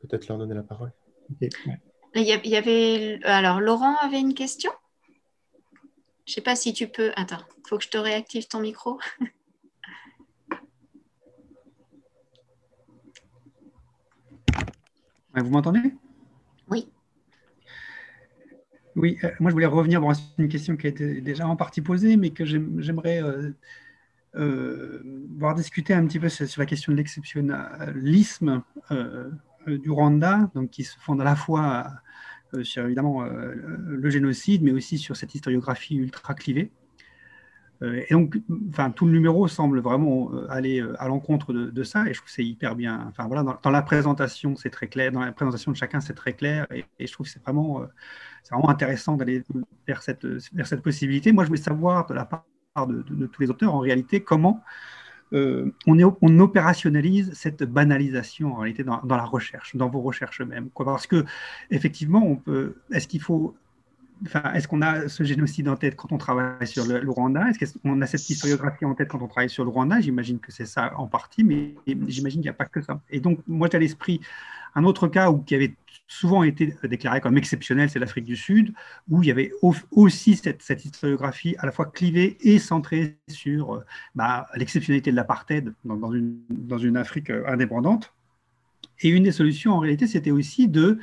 [0.00, 0.92] Peut-être leur donner la parole.
[1.40, 3.20] Il y avait.
[3.22, 4.72] Alors, Laurent avait une question?
[6.28, 7.10] Je ne sais pas si tu peux.
[7.16, 9.00] Attends, il faut que je te réactive ton micro.
[15.34, 15.94] Vous m'entendez?
[16.68, 16.90] Oui.
[18.94, 21.56] Oui, euh, moi je voulais revenir, bon, c'est une question qui a été déjà en
[21.56, 23.52] partie posée, mais que j'aimerais euh,
[24.34, 25.00] euh,
[25.38, 28.62] voir discuter un petit peu sur la question de l'exceptionnalisme
[29.66, 31.86] du Rwanda, donc qui se fonde à la fois
[32.62, 36.70] sur évidemment le génocide, mais aussi sur cette historiographie ultra clivée.
[37.82, 38.38] et donc,
[38.70, 42.32] enfin, tout le numéro semble vraiment aller à l'encontre de, ça, et je trouve que
[42.32, 43.06] c'est hyper bien.
[43.08, 46.32] Enfin voilà, dans, la présentation, c'est très clair, dans la présentation de chacun, c'est très
[46.32, 47.82] clair, et, je trouve que c'est vraiment,
[48.42, 49.42] c'est vraiment intéressant d'aller
[49.86, 51.32] vers cette, vers cette possibilité.
[51.32, 52.44] Moi, je voulais savoir de la part
[52.86, 54.62] de tous les auteurs, en réalité, comment
[55.32, 60.70] euh, on, on, opérationnalise cette banalisation en réalité dans, la recherche, dans vos recherches même.
[60.70, 61.24] Parce que
[61.70, 62.76] effectivement, on peut.
[62.92, 63.54] Est-ce qu'il faut
[64.54, 67.48] est-ce qu'on a ce génocide en tête quand on travaille sur le, Rwanda?
[67.48, 70.00] Est-ce qu'on a cette historiographie en tête quand on travaille sur le Rwanda?
[70.00, 73.00] J'imagine que c'est ça en partie, mais j'imagine qu'il n'y a pas que ça.
[73.10, 74.20] Et donc, moi, j'ai l'esprit
[74.74, 75.74] un autre cas où, qui avait
[76.08, 78.72] souvent été déclaré comme exceptionnel, c'est l'Afrique du Sud,
[79.10, 79.52] où il y avait
[79.92, 85.74] aussi cette, historiographie à la fois clivée et centrée sur euh, bah, l'exceptionnalité de l'apartheid
[85.84, 88.12] dans, une, Afrique euh, indépendante.
[89.00, 90.98] Et une des solutions, en réalité, c'était aussi de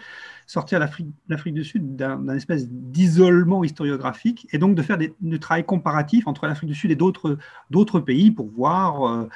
[0.47, 6.27] sortir l'Afrique du Sud d'un espèce d'isolement historiographique et donc de faire du travail comparatif
[6.27, 9.29] entre l'Afrique du Sud et d'autres pays pour voir, euh,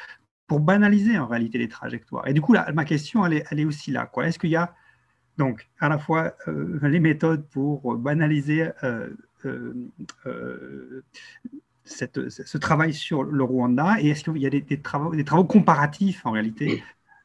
[0.49, 2.27] pour banaliser en réalité les trajectoires.
[2.27, 4.09] Et du coup, ma question, elle est, elle est aussi là.
[4.23, 4.73] Est-ce qu'il y a
[5.37, 9.09] donc à la fois euh, les méthodes pour banaliser euh,
[11.85, 15.45] cette, ce travail sur le Rwanda et est-ce qu'il y a des, travaux, des travaux
[15.45, 16.83] comparatifs en réalité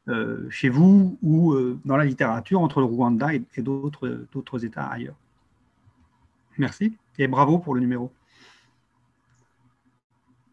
[0.08, 5.16] euh, chez vous ou euh, dans la littérature entre le Rwanda et, d'autres États ailleurs?
[6.58, 8.12] Merci et bravo pour le numéro.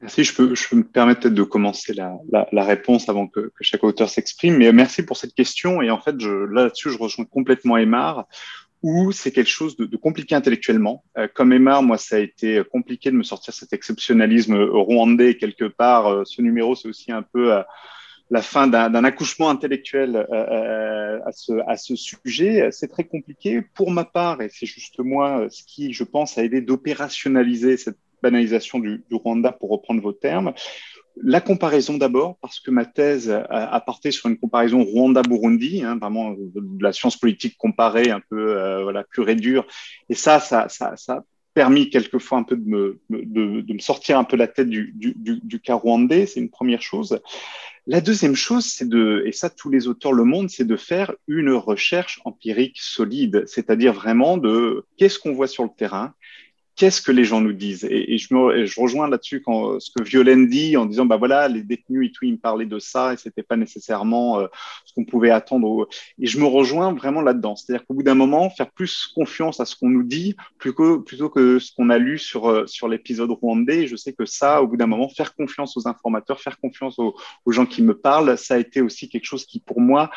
[0.02, 4.10] Merci, je peux, je me permettre peut-être de commencer la, réponse avant que, chaque auteur
[4.10, 5.82] s'exprime, mais merci pour cette question.
[5.82, 8.26] Et en fait, là-dessus, je rejoins complètement Aymar,
[8.82, 11.04] où c'est quelque chose de, compliqué intellectuellement.
[11.18, 15.66] Euh, comme Aymar, moi, ça a été compliqué de me sortir cet exceptionnalisme rwandais quelque
[15.66, 16.26] part.
[16.26, 17.62] ce numéro, c'est aussi un peu
[18.32, 22.70] la fin d'un accouchement intellectuel euh, euh, à, ce, à, ce, sujet.
[22.72, 23.62] C'est très compliqué.
[23.62, 27.98] Pour ma part, et c'est juste moi ce qui, je pense, a aidé d'opérationnaliser cette
[28.22, 30.54] banalisation du, du, Rwanda, pour reprendre vos termes.
[31.18, 36.32] La comparaison d'abord, parce que ma thèse a, porté sur une comparaison Rwanda-Burundi, hein, vraiment
[36.32, 39.68] de la science politique comparée, un peu euh, voilà, pure et dure.
[40.10, 44.24] Et ça, ça, ça, ça permis quelquefois un peu de me, de, me sortir un
[44.24, 47.20] peu la tête du, du, du, cas rwandais, c'est une première chose.
[47.88, 51.14] La deuxième chose, c'est de, et ça tous les auteurs le montrent, c'est de faire
[51.28, 56.14] une recherche empirique solide, c'est-à-dire vraiment de qu'est-ce qu'on voit sur le terrain,
[56.76, 60.48] qu'est-ce que les gens nous disent et, je, me, rejoins là-dessus quand ce que Violaine
[60.48, 63.18] dit en disant bah voilà les détenus et tout ils me parlaient de ça et
[63.18, 64.48] c'était pas nécessairement euh,
[64.86, 65.88] ce qu'on pouvait attendre.
[66.20, 67.56] Et je me rejoins vraiment là-dedans.
[67.56, 71.60] C'est-à-dire qu'au bout d'un moment faire plus confiance à ce qu'on nous dit plutôt que
[71.60, 74.78] ce qu'on a lu sur euh, sur l'épisode rwandais je sais que ça au bout
[74.78, 78.58] d'un moment faire confiance aux informateurs faire confiance aux gens qui me parlent ça a
[78.58, 80.10] été aussi quelque chose qui pour moi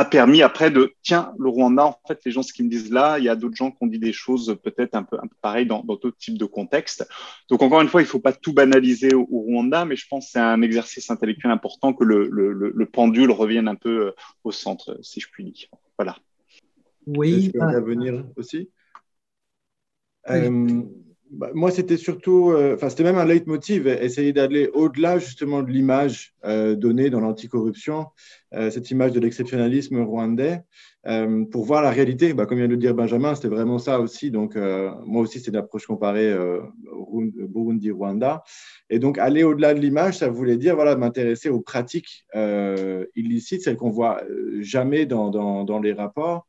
[0.00, 2.90] a permis après de tiens le Rwanda en fait les gens ce qu'ils me disent
[2.90, 5.26] là il y a d'autres gens qui ont dit des choses peut-être un peu un
[5.26, 7.06] peu pareil dans, d'autres types de contextes.
[7.50, 10.32] Donc encore une fois il faut pas tout banaliser au, Rwanda mais je pense que
[10.32, 14.12] c'est un exercice intellectuel important que le, le, le, pendule revienne un peu euh,
[14.44, 15.68] au centre si je puis dire.
[15.98, 16.16] Voilà.
[17.06, 18.70] Oui je peux euh, venir aussi?
[20.30, 20.82] euh,
[21.30, 25.70] bah, moi, c'était surtout, euh, enfin, c'était même un leitmotiv, essayer d'aller au-delà justement de
[25.70, 28.04] l'image euh, donnée dans l'anticorruption, euh,
[28.52, 30.62] cette image de l'exceptionnalisme rwandais,
[31.50, 32.34] pour voir la réalité.
[32.34, 34.30] Bah, comme vient de le dire Benjamin, c'était vraiment ça aussi.
[34.30, 36.36] Donc, moi aussi, c'est une approche comparée
[37.48, 38.42] Burundi-Rwanda.
[38.90, 42.26] Et donc, aller au-delà de l'image, ça voulait dire, voilà, m'intéresser aux pratiques
[43.16, 44.22] illicites, celles qu'on voit
[44.60, 46.46] jamais dans, dans, les rapports.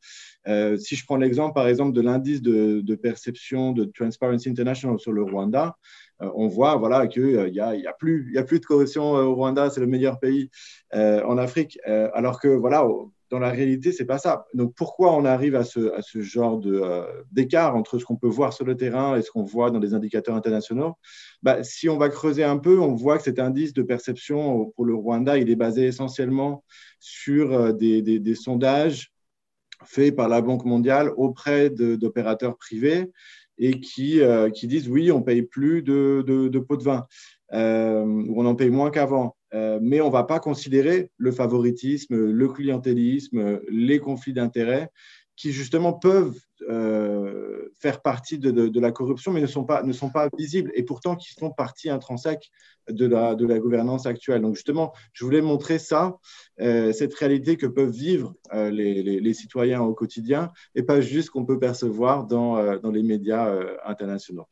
[0.48, 5.12] Euh, si je prends l'exemple, par exemple, de l'indice de, perception de Transparency International sur
[5.12, 5.76] le Rwanda,
[6.11, 9.70] euh, on voit voilà, qu'il n'y euh, a, y a, plus, de corruption au Rwanda,
[9.70, 10.50] c'est le meilleur pays
[10.92, 12.86] en Afrique, alors que voilà,
[13.32, 14.44] dans la réalité, c'est pas ça.
[14.52, 16.60] Donc pourquoi on arrive à ce, genre
[17.32, 19.94] d'écart entre ce qu'on peut voir sur le terrain et ce qu'on voit dans les
[19.94, 20.98] indicateurs internationaux?
[21.42, 24.84] Bah, Si on va creuser un peu, on voit que cet indice de perception pour
[24.84, 26.62] le Rwanda, il est basé essentiellement
[27.00, 29.12] sur des, sondages
[29.84, 33.10] fait par la Banque mondiale auprès d'opérateurs privés
[33.62, 37.06] et qui, euh, qui, disent oui, on paye plus de, de, pots de vin,
[37.52, 39.36] euh, ou on en paye moins qu'avant.
[39.54, 44.88] Euh, mais on ne va pas considérer le favoritisme, le clientélisme, les conflits d'intérêts
[45.36, 50.10] qui justement peuvent euh, faire partie de, la corruption, mais ne sont, pas, ne sont
[50.10, 52.50] pas visibles, et pourtant qui font partie intrinsèque
[52.88, 54.42] de la, de la gouvernance actuelle.
[54.42, 56.18] Donc justement, je voulais montrer ça,
[56.60, 61.30] euh, cette réalité que peuvent vivre euh, les, les, citoyens au quotidien, et pas juste
[61.30, 63.52] qu'on peut percevoir dans, dans les médias
[63.84, 64.46] internationaux.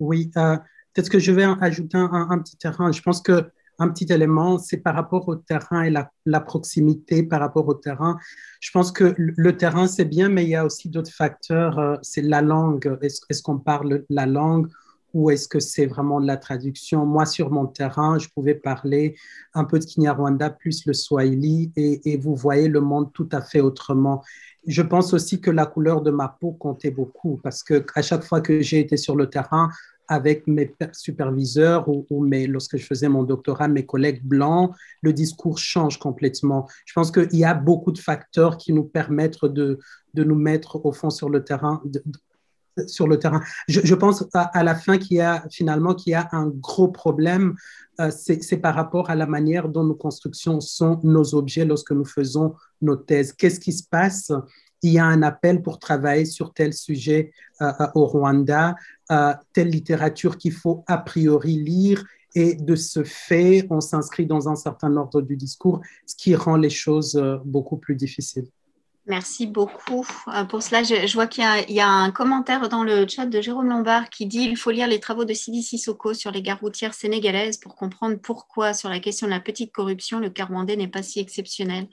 [0.00, 2.90] Oui, peut-être que je vais ajouter un, un, petit terrain.
[2.90, 3.44] Je pense que
[3.80, 8.18] un petit élément, c'est par rapport au terrain et la, proximité par rapport au terrain.
[8.60, 11.78] Je pense que le terrain, c'est bien, mais il y a aussi d'autres facteurs.
[11.78, 12.98] Euh, c'est la langue.
[13.00, 14.68] Est-ce qu'on parle la langue
[15.12, 17.06] ou est-ce que c'est vraiment de la traduction?
[17.06, 19.16] Moi, sur mon terrain, je pouvais parler
[19.54, 23.40] un peu de Kinyarwanda plus le Swahili et, et, vous voyez le monde tout à
[23.40, 24.22] fait autrement.
[24.66, 28.24] Je pense aussi que la couleur de ma peau comptait beaucoup parce que à chaque
[28.24, 29.70] fois que j'ai été sur le terrain,
[30.10, 35.58] avec mes superviseurs ou, ou lorsque je faisais mon doctorat, mes collègues blancs, le discours
[35.58, 36.68] change complètement.
[36.84, 39.78] Je pense qu'il y a beaucoup de facteurs qui nous permettent de,
[40.14, 41.80] de nous mettre au fond sur le terrain.
[42.86, 43.40] Sur le terrain.
[43.68, 47.54] Je, pense à, la fin qu'il y a finalement qu'il y a un gros problème,
[48.00, 52.04] euh, c'est par rapport à la manière dont nos constructions sont nos objets lorsque nous
[52.04, 53.32] faisons nos thèses.
[53.32, 54.32] Qu'est-ce qui se passe?
[54.82, 58.74] Il y a un appel pour travailler sur tel sujet euh, au Rwanda,
[59.10, 62.04] euh, telle littérature qu'il faut a priori lire.
[62.34, 66.56] Et de ce fait, on s'inscrit dans un certain ordre du discours, ce qui rend
[66.56, 68.46] les choses euh, beaucoup plus difficiles.
[69.10, 70.06] Merci beaucoup
[70.48, 70.84] pour cela.
[70.84, 74.08] Je, je vois qu'il y, y, a un commentaire dans le chat de Jérôme Lombard
[74.08, 77.58] qui dit il faut lire les travaux de Sidi Sissoko sur les gares routières sénégalaises
[77.58, 81.02] pour comprendre pourquoi, sur la question de la petite corruption, le cas rwandais n'est pas
[81.02, 81.88] si exceptionnel.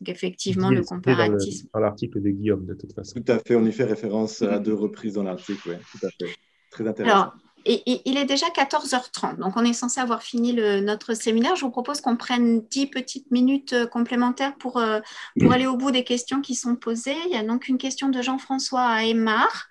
[0.00, 1.68] Donc, effectivement, le comparatisme.
[1.74, 3.20] Dans l'article de Guillaume, de toute façon.
[3.20, 6.10] Tout à fait, on y fait référence à deux reprises dans l'article, oui, tout à
[6.10, 6.32] fait.
[6.70, 7.16] Très intéressant.
[7.16, 11.14] Alors, et, et, il est déjà 14h30, donc on est censé avoir fini le, notre
[11.14, 11.56] séminaire.
[11.56, 15.00] Je vous propose qu'on prenne 10 petites minutes euh, complémentaires pour, euh,
[15.40, 17.16] pour aller au bout des questions qui sont posées.
[17.26, 19.68] Il y a donc une question de Jean-François à Aymar.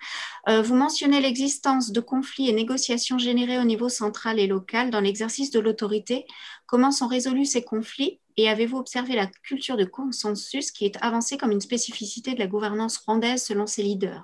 [0.49, 5.01] Euh, vous mentionnez l'existence de conflits et négociations générés au niveau central et local dans
[5.01, 6.25] l'exercice de l'autorité.
[6.65, 8.19] Comment sont résolus ces conflits?
[8.37, 12.47] Et avez-vous observé la culture de consensus qui est avancée comme une spécificité de la
[12.47, 14.23] gouvernance rwandaise selon ses leaders?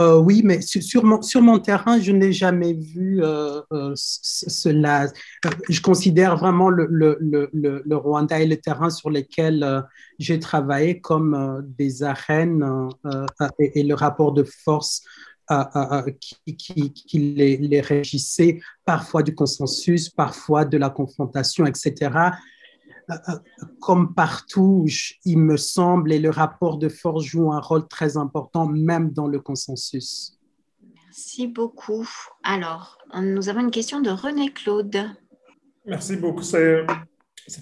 [0.00, 5.08] Euh, oui, mais sur mon, terrain, je n'ai jamais vu euh, euh, cela.
[5.68, 9.84] Je considère vraiment le, Rwanda et le terrain sur lesquels
[10.18, 12.64] j'ai travaillé comme des arènes
[13.58, 15.02] et, le rapport de force
[16.20, 22.30] qui, les, régissait, parfois du consensus, parfois de la confrontation, etc
[23.80, 24.86] comme partout,
[25.24, 29.26] il me semble, et le rapport de force joue un rôle très important, même dans
[29.26, 30.38] le consensus.
[31.06, 32.08] Merci beaucoup.
[32.42, 34.96] Alors, nous avons une question de René Claude.
[35.84, 36.42] Merci beaucoup.
[36.42, 36.86] C'est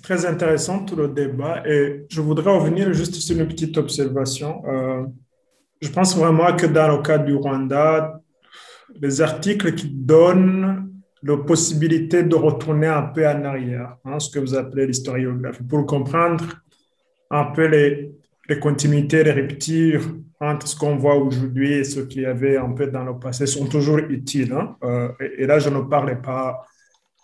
[0.03, 4.63] très intéressant tout le débat et je voudrais revenir juste sur une petite observation.
[4.67, 5.07] Euh,
[5.81, 8.21] je pense vraiment que dans le cas du Rwanda,
[8.95, 10.90] les articles qui donnent
[11.23, 15.85] la possibilité de retourner un peu en arrière, hein, ce que vous appelez l'historiographie, pour
[15.87, 16.45] comprendre
[17.31, 18.13] un peu les,
[18.49, 20.03] les continuités, les ruptures
[20.41, 23.47] entre ce qu'on voit aujourd'hui et ce qu'il y avait un peu dans le passé
[23.47, 24.53] sont toujours utiles.
[24.53, 24.77] Hein.
[24.83, 26.65] Euh, et, là, je ne parlais pas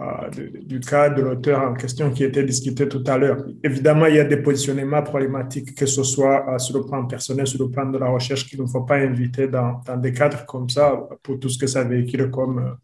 [0.02, 0.28] euh,
[0.62, 3.42] du cas de l'auteur en question qui était discuté tout à l'heure.
[3.64, 7.46] Évidemment, il y a des positionnements problématiques, que ce soit euh, sur le plan personnel,
[7.46, 10.44] sur le plan de la recherche, qu'il ne faut pas inviter dans, dans, des cadres
[10.44, 12.76] comme ça pour tout ce que ça véhicule comme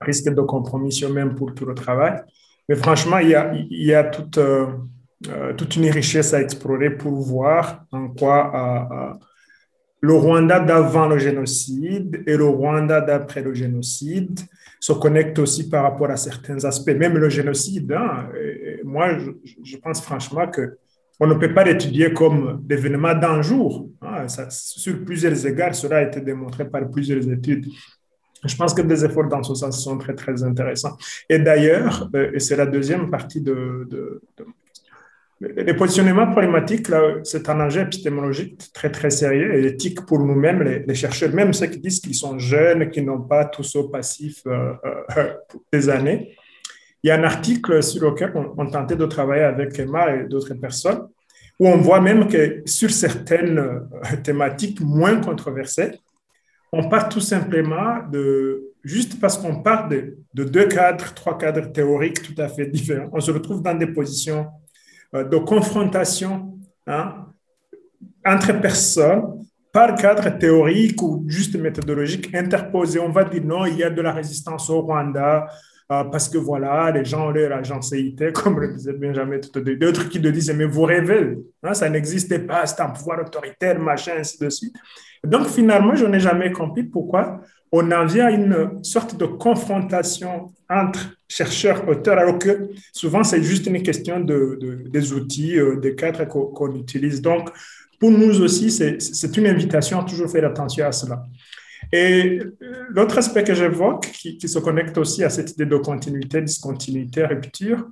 [0.00, 2.22] risque de compromission même pour tout le travail.
[2.68, 4.38] Mais franchement, il y a, il y a toute,
[5.28, 9.12] euh, toute une richesse à explorer pour voir en quoi euh, euh,
[10.00, 14.40] le Rwanda d'avant le génocide et le Rwanda d'après le génocide
[14.78, 16.90] se connectent aussi par rapport à certains aspects.
[16.90, 18.28] Même le génocide, hein,
[18.84, 20.76] moi, je, pense franchement que
[21.20, 23.88] on ne peut pas l'étudier comme l'événement d'un jour.
[24.02, 27.66] Hein, sur plusieurs égards, cela a été démontré par plusieurs études.
[28.46, 30.96] Je pense que des efforts dans ce sens sont très, très intéressants.
[31.28, 34.44] Et d'ailleurs, euh, et c'est la deuxième partie de, de, de
[35.40, 36.86] les positionnements problématiques,
[37.24, 41.66] c'est un enjeu épistémologique très, très sérieux et éthique pour nous-mêmes, les, chercheurs, même ceux
[41.66, 44.72] qui disent qu'ils sont jeunes, qui n'ont pas tout ce passif euh,
[45.16, 45.34] euh,
[45.72, 46.36] des années.
[47.02, 50.24] Il y a un article sur lequel on, on tentait de travailler avec Emma et
[50.24, 51.08] d'autres personnes,
[51.58, 53.88] où on voit même que sur certaines
[54.22, 56.00] thématiques moins controversées,
[56.74, 61.70] on part tout simplement de, juste parce qu'on part de, de, deux cadres, trois cadres
[61.72, 64.48] théoriques tout à fait différents, on se retrouve dans des positions
[65.14, 67.26] euh, de confrontation hein,
[68.26, 72.98] entre personnes par cadre théorique ou juste méthodologique interposé.
[73.00, 75.46] On va dire non, il y a de la résistance au Rwanda,
[75.92, 80.08] euh, parce que voilà, les gens ont leur agencéité, comme le disait Benjamin tout D'autres
[80.08, 84.12] qui te disent, mais vous rêvez, hein, ça n'existait pas, c'est un pouvoir autoritaire, machin,
[84.18, 84.76] ainsi de suite.
[85.24, 87.40] Donc, finalement, je n'ai jamais compris pourquoi
[87.72, 93.42] on en vient à une sorte de confrontation entre chercheurs, auteurs, alors que souvent, c'est
[93.42, 97.20] juste une question de, de des outils, euh, des cadres qu'on qu utilise.
[97.20, 97.50] Donc,
[97.98, 101.24] pour nous aussi, c'est une invitation à toujours faire attention à cela.
[101.92, 102.40] Et
[102.90, 107.88] l'autre aspect que j'évoque, qui, se connecte aussi à cette idée de continuité, discontinuité, rupture,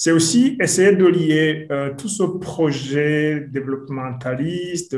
[0.00, 4.96] c'est aussi essayer de lier euh, tout ce projet développementaliste,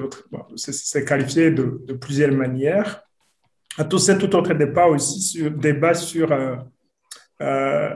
[0.57, 3.03] c'est qualifié de, de, plusieurs manières,
[3.79, 6.57] à tout ce tout autre débat aussi sur, débat sur euh,
[7.41, 7.89] euh,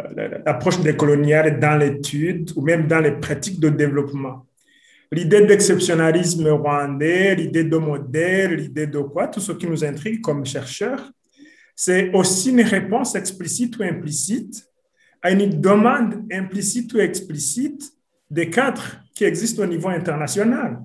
[0.46, 4.46] l'approche décoloniale dans l'étude ou même dans les pratiques de développement.
[5.12, 10.46] L'idée d'exceptionnalisme rwandais, l'idée de modèle, l'idée de quoi, tout ce qui nous intrigue comme
[10.46, 11.12] chercheurs,
[11.76, 14.66] c'est aussi une réponse explicite ou implicite
[15.24, 17.90] à une demande implicite ou explicite
[18.30, 20.82] des cadres qui existent au niveau international.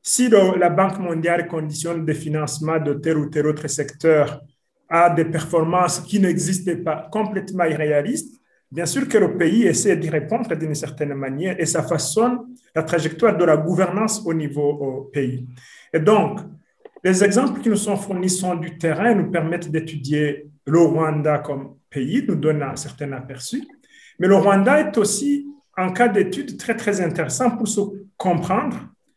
[0.00, 4.40] Si la Banque mondiale conditionne des financements de tel ou tel autre secteur
[4.88, 10.08] à des performances qui n'existaient pas, complètement irréalistes, bien sûr que le pays essaie d'y
[10.08, 12.38] répondre d'une certaine manière et ça façonne
[12.72, 15.48] la trajectoire de la gouvernance au niveau pays.
[15.92, 16.38] Et donc,
[17.02, 21.74] les exemples qui nous sont fournis sont du terrain, nous permettent d'étudier le Rwanda comme
[21.90, 23.66] pays, nous donnent un certain aperçu.
[24.20, 27.80] Mais le Rwanda est aussi un cas d'étude très, très intéressant pour se
[28.18, 28.76] comprendre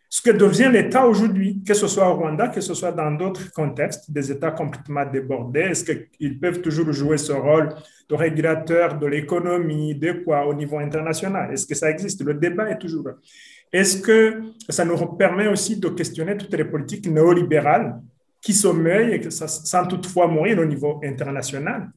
[0.10, 3.52] ce que devient l'État aujourd'hui, que ce soit au Rwanda, que ce soit dans d'autres
[3.52, 5.62] contextes, des États complètement débordés.
[5.72, 7.70] Est-ce qu'ils peuvent toujours jouer ce rôle
[8.08, 11.52] de régulateur de l'économie, de quoi au niveau international?
[11.52, 12.24] Est-ce que ça existe?
[12.24, 13.14] Le débat est toujours là.
[13.74, 18.00] Est-ce que ça nous permet aussi de questionner toutes les politiques néolibérales
[18.40, 21.90] qui sommeillent sans toutefois mourir au niveau international?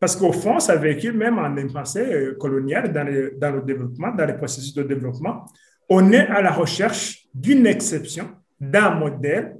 [0.00, 3.06] Parce qu'au fond, ça véhicule même en une pensée euh, coloniale dans,
[3.38, 5.44] dans le développement, dans les processus de développement.
[5.90, 9.56] On est à la recherche d'une exception, d'un modèle,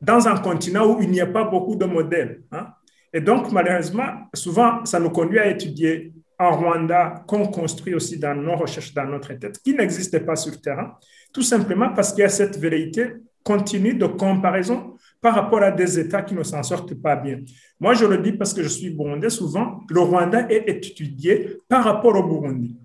[0.00, 2.42] dans un continent où il n'y a pas beaucoup de modèles.
[2.52, 2.66] Hein.
[3.12, 8.34] Et donc, malheureusement, souvent, ça nous conduit à étudier en Rwanda qu'on construit aussi dans
[8.34, 10.94] nos recherches, dans notre tête, qui n'existait pas sur le terrain,
[11.32, 13.14] tout simplement parce qu'il y a cette vérité
[13.44, 14.91] continue de comparaison
[15.22, 17.38] par rapport à des États qui ne s'en sortent pas bien.
[17.78, 21.84] Moi, je le dis parce que je suis burundais, souvent, le Rwanda est étudié par
[21.84, 22.76] rapport au Burundi.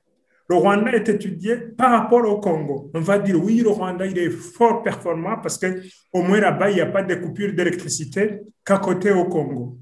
[0.47, 2.89] Le Rwanda est étudié par rapport au Congo.
[2.93, 6.75] On va dire, oui, le Rwanda, il est fort performant parce qu'au moins là-bas, il
[6.75, 9.77] n'y a pas de coupure d'électricité qu'à côté au Congo.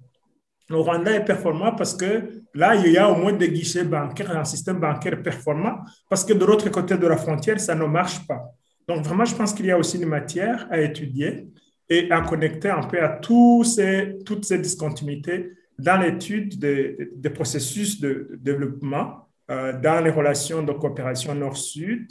[0.69, 4.35] Le Rwanda est performant parce que là, il y a au moins des guichets bancaires,
[4.35, 5.75] un système bancaire performant,
[6.09, 8.41] parce que de l'autre côté de la frontière, ça ne marche pas.
[8.87, 11.47] Donc, vraiment, je pense qu'il y a aussi une matière à étudier
[11.89, 19.27] et à connecter un peu à toutes ces discontinuités dans l'étude des, processus de, développement,
[19.51, 22.07] euh, dans les relations de coopération nord-sud,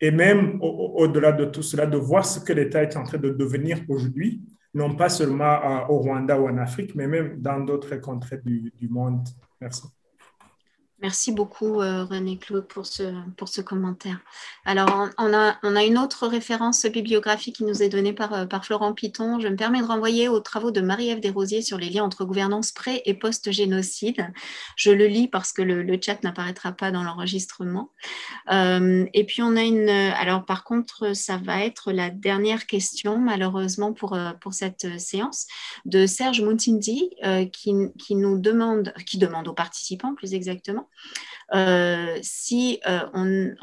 [0.00, 3.30] et même au-delà de tout cela, de voir ce que l'État est en train de
[3.30, 4.42] devenir aujourd'hui,
[4.74, 9.26] non pas seulement au Rwanda ou en Afrique, mais même dans d'autres contrées du monde.
[9.58, 9.84] Merci.
[11.02, 14.18] Merci beaucoup, euh, René Claude, pour ce, pour ce commentaire.
[14.64, 18.46] Alors, on a, on a une autre référence bibliographique qui nous est donnée par, euh,
[18.46, 19.38] par Florent Piton.
[19.38, 22.72] Je me permets de renvoyer aux travaux de Marie-Ève Desrosiers sur les liens entre gouvernance
[22.72, 24.32] pré- et post-génocide.
[24.76, 27.90] Je le lis parce que le, le chat n'apparaîtra pas dans l'enregistrement.
[28.50, 29.90] Euh, et puis, on a une.
[29.90, 35.46] Alors, par contre, ça va être la dernière question, malheureusement, pour, pour cette séance,
[35.84, 37.10] de Serge Moutindi,
[37.52, 40.85] qui, qui nous demande, qui demande aux participants, plus exactement,
[41.54, 43.54] euh, si, euh,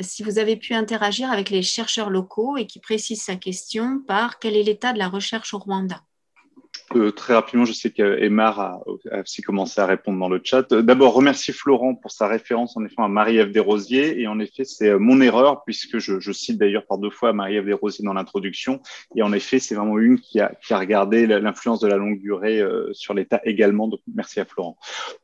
[0.00, 4.38] si vous avez pu interagir avec les chercheurs locaux et qui précise sa question par
[4.38, 6.02] quel est l'état de la recherche au Rwanda?
[6.94, 8.84] Euh, très rapidement, je sais qu'Emar a,
[9.20, 10.72] aussi commencé à répondre dans le chat.
[10.72, 14.20] D'abord, remercier Florent pour sa référence en effet à Marie-Ève Desrosiers.
[14.20, 17.32] Et en effet, c'est euh, mon erreur puisque je, je cite d'ailleurs par deux fois
[17.32, 18.80] Marie-Ève Desrosiers dans l'introduction.
[19.16, 22.20] Et en effet, c'est vraiment une qui a, qui a regardé l'influence de la longue
[22.20, 23.88] durée euh, sur l'État également.
[23.88, 24.76] Donc, merci à Florent.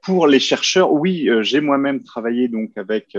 [0.03, 3.17] Pour les chercheurs, oui, euh, j'ai moi-même travaillé donc avec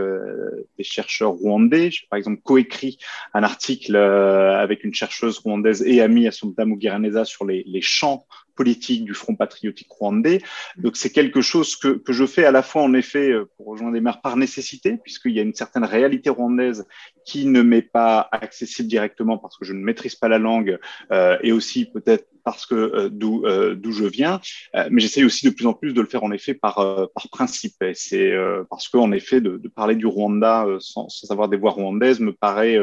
[0.78, 1.92] des chercheurs rwandais.
[1.92, 2.98] J'ai par exemple coécrit
[3.34, 8.26] un article avec une chercheuse rwandaise et amie Assumpta Mugiraneza sur les, les champs
[8.56, 10.42] politique du Front patriotique rwandais.
[10.78, 13.68] Donc c'est quelque chose que, que, je fais à la fois en effet euh, pour
[13.68, 16.86] rejoindre des maires par nécessité, puisqu'il y a une certaine réalité rwandaise
[17.26, 20.78] qui ne m'est pas accessible directement parce que je ne maîtrise pas la langue
[21.12, 24.40] euh, et aussi peut-être parce que euh, d'où euh, d'où je viens,
[24.76, 27.30] euh, mais j'essaye aussi de plus en plus de le faire en effet par par
[27.30, 27.82] principe.
[27.82, 28.34] Et c'est
[28.70, 32.20] parce que en effet de, de, parler du Rwanda sans, sans avoir des voix rwandaises
[32.20, 32.78] me paraît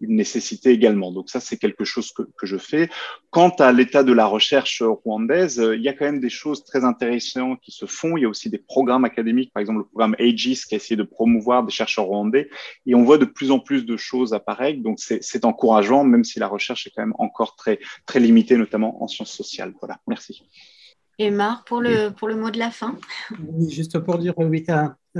[0.00, 1.12] une nécessité également.
[1.12, 2.88] Donc ça c'est quelque chose que, que je fais.
[3.30, 6.84] Quant à l'état de la recherche rwandaise, il y a quand même des choses très
[6.84, 8.16] intéressantes qui se font.
[8.16, 10.96] Il y a aussi des programmes académiques, par exemple le programme AGIS qui a essayé
[10.96, 12.48] de promouvoir des chercheurs rwandais,
[12.86, 14.82] et on voit de plus en plus de choses apparaître.
[14.82, 18.99] Donc, c'est encourageant, même si la recherche est quand même encore très, très limitée, notamment
[19.02, 19.72] en sciences sociales.
[19.80, 20.42] Voilà, merci.
[21.18, 22.96] Et Marc, pour le, pour le mot de la fin.
[23.52, 24.64] Oui, juste pour dire, oui,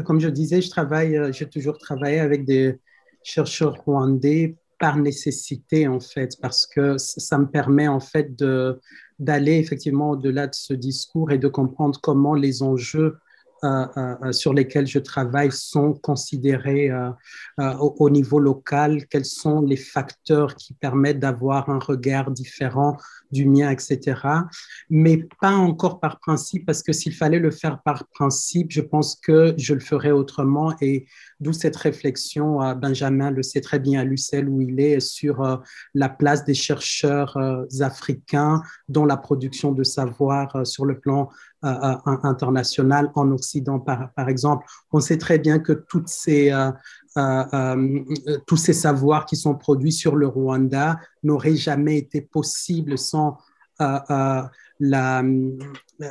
[0.05, 2.79] comme je disais, je travaille, euh, j'ai toujours travaillé avec des
[3.23, 8.35] chercheurs rwandais par nécessité, en fait, parce que ça me permet, en fait,
[9.19, 13.19] d'aller effectivement au-delà de ce discours et de comprendre comment les enjeux
[14.33, 16.91] sur lesquels je travaille sont considérés
[17.59, 22.97] au, au, niveau local, quels sont les facteurs qui permettent d'avoir un regard différent
[23.31, 24.21] du mien, etc.
[24.89, 29.15] Mais pas encore par principe, parce que s'il fallait le faire par principe, je pense
[29.15, 30.75] que je le ferais autrement.
[30.81, 31.07] Et
[31.39, 35.57] d'où cette réflexion, Benjamin le sait très bien à Lucelle où il est, sur euh,
[35.95, 41.29] la place des chercheurs euh, africains dans la production de savoir euh, sur le plan
[41.63, 44.65] international en Occident, par, par, exemple.
[44.93, 46.53] On sait très bien que toutes ces,
[48.47, 53.39] tous ces savoirs qui sont produits sur le Rwanda n'auraient jamais été possibles sans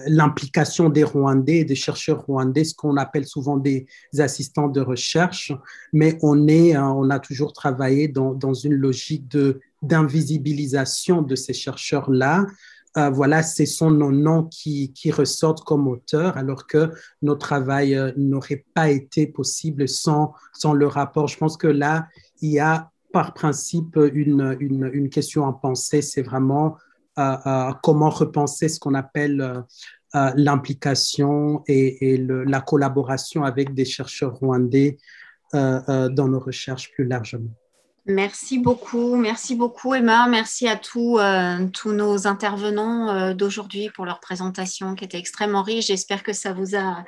[0.08, 3.88] l'implication des Rwandais, des chercheurs rwandais, ce qu'on appelle souvent des
[4.18, 5.52] assistants de recherche,
[5.91, 9.26] mais on, est, hein, on a toujours travaillé dans, dans une logique
[9.82, 12.45] d'invisibilisation de, ces chercheurs-là.
[12.98, 17.96] Euh, voilà, ce sont nos noms qui, qui, ressortent comme auteurs, alors que notre travail
[17.96, 20.34] euh, n'aurait pas été possible sans,
[20.74, 21.28] le rapport.
[21.28, 22.08] Je pense que là,
[22.42, 26.78] il y a par principe une, une, question à penser, c'est vraiment
[27.82, 29.62] comment repenser ce qu'on appelle euh,
[30.16, 34.98] euh, l'implication et, la collaboration avec des chercheurs rwandais
[35.54, 37.52] euh, dans nos recherches plus largement.
[38.10, 41.20] Merci beaucoup, merci beaucoup Emma, merci à tous,
[41.74, 45.88] tous nos intervenants d'aujourd'hui pour leur présentation qui était extrêmement riche.
[45.88, 47.03] J'espère que ça vous a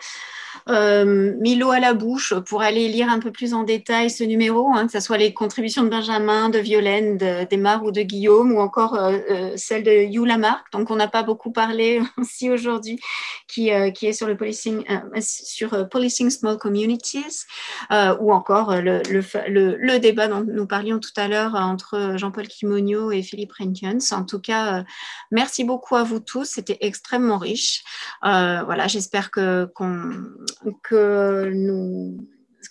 [0.70, 4.74] euh, l'eau à la bouche pour aller lire un peu plus en détail ce numéro,
[4.74, 8.60] hein, que ce soit les contributions de Benjamin, de Violaine, d'Emma ou de Guillaume, ou
[8.60, 13.00] encore euh, euh, celle de Hugh Lamarck, donc on n'a pas beaucoup parlé aussi aujourd'hui,
[13.48, 14.84] qui, euh, qui est sur le policing,
[15.20, 17.46] sur policing small communities,
[18.20, 23.12] ou encore le, le, le, débat dont nous parlions tout à l'heure entre Jean-Paul Kimonio
[23.12, 24.12] et Philippe Renkens.
[24.12, 24.84] En tout cas,
[25.32, 27.84] merci beaucoup à vous tous, c'était extrêmement riche.
[28.22, 30.12] voilà, j'espère que qu'on
[30.84, 32.18] que nous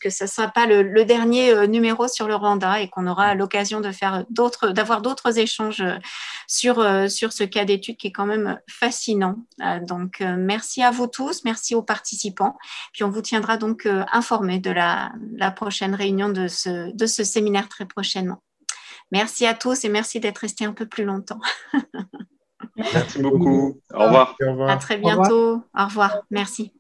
[0.01, 3.35] que ce ne sera pas le, dernier euh, numéro sur le Rwanda et qu'on aura
[3.35, 5.97] l'occasion de faire d'autres, d'avoir d'autres échanges euh,
[6.49, 9.37] sur, euh, sur ce cas d'étude qui est quand même fascinant.
[9.87, 12.57] Donc, merci à vous tous, merci aux participants.
[12.93, 17.23] Puis on vous tiendra donc informé de la, la prochaine réunion de ce, de ce
[17.23, 18.43] séminaire très prochainement.
[19.13, 21.41] Merci à tous et merci d'être restés un peu plus longtemps.
[22.77, 23.81] Merci beaucoup.
[23.93, 24.37] Au revoir.
[24.69, 25.63] À très bientôt.
[25.77, 26.21] Au revoir.
[26.31, 26.73] Merci.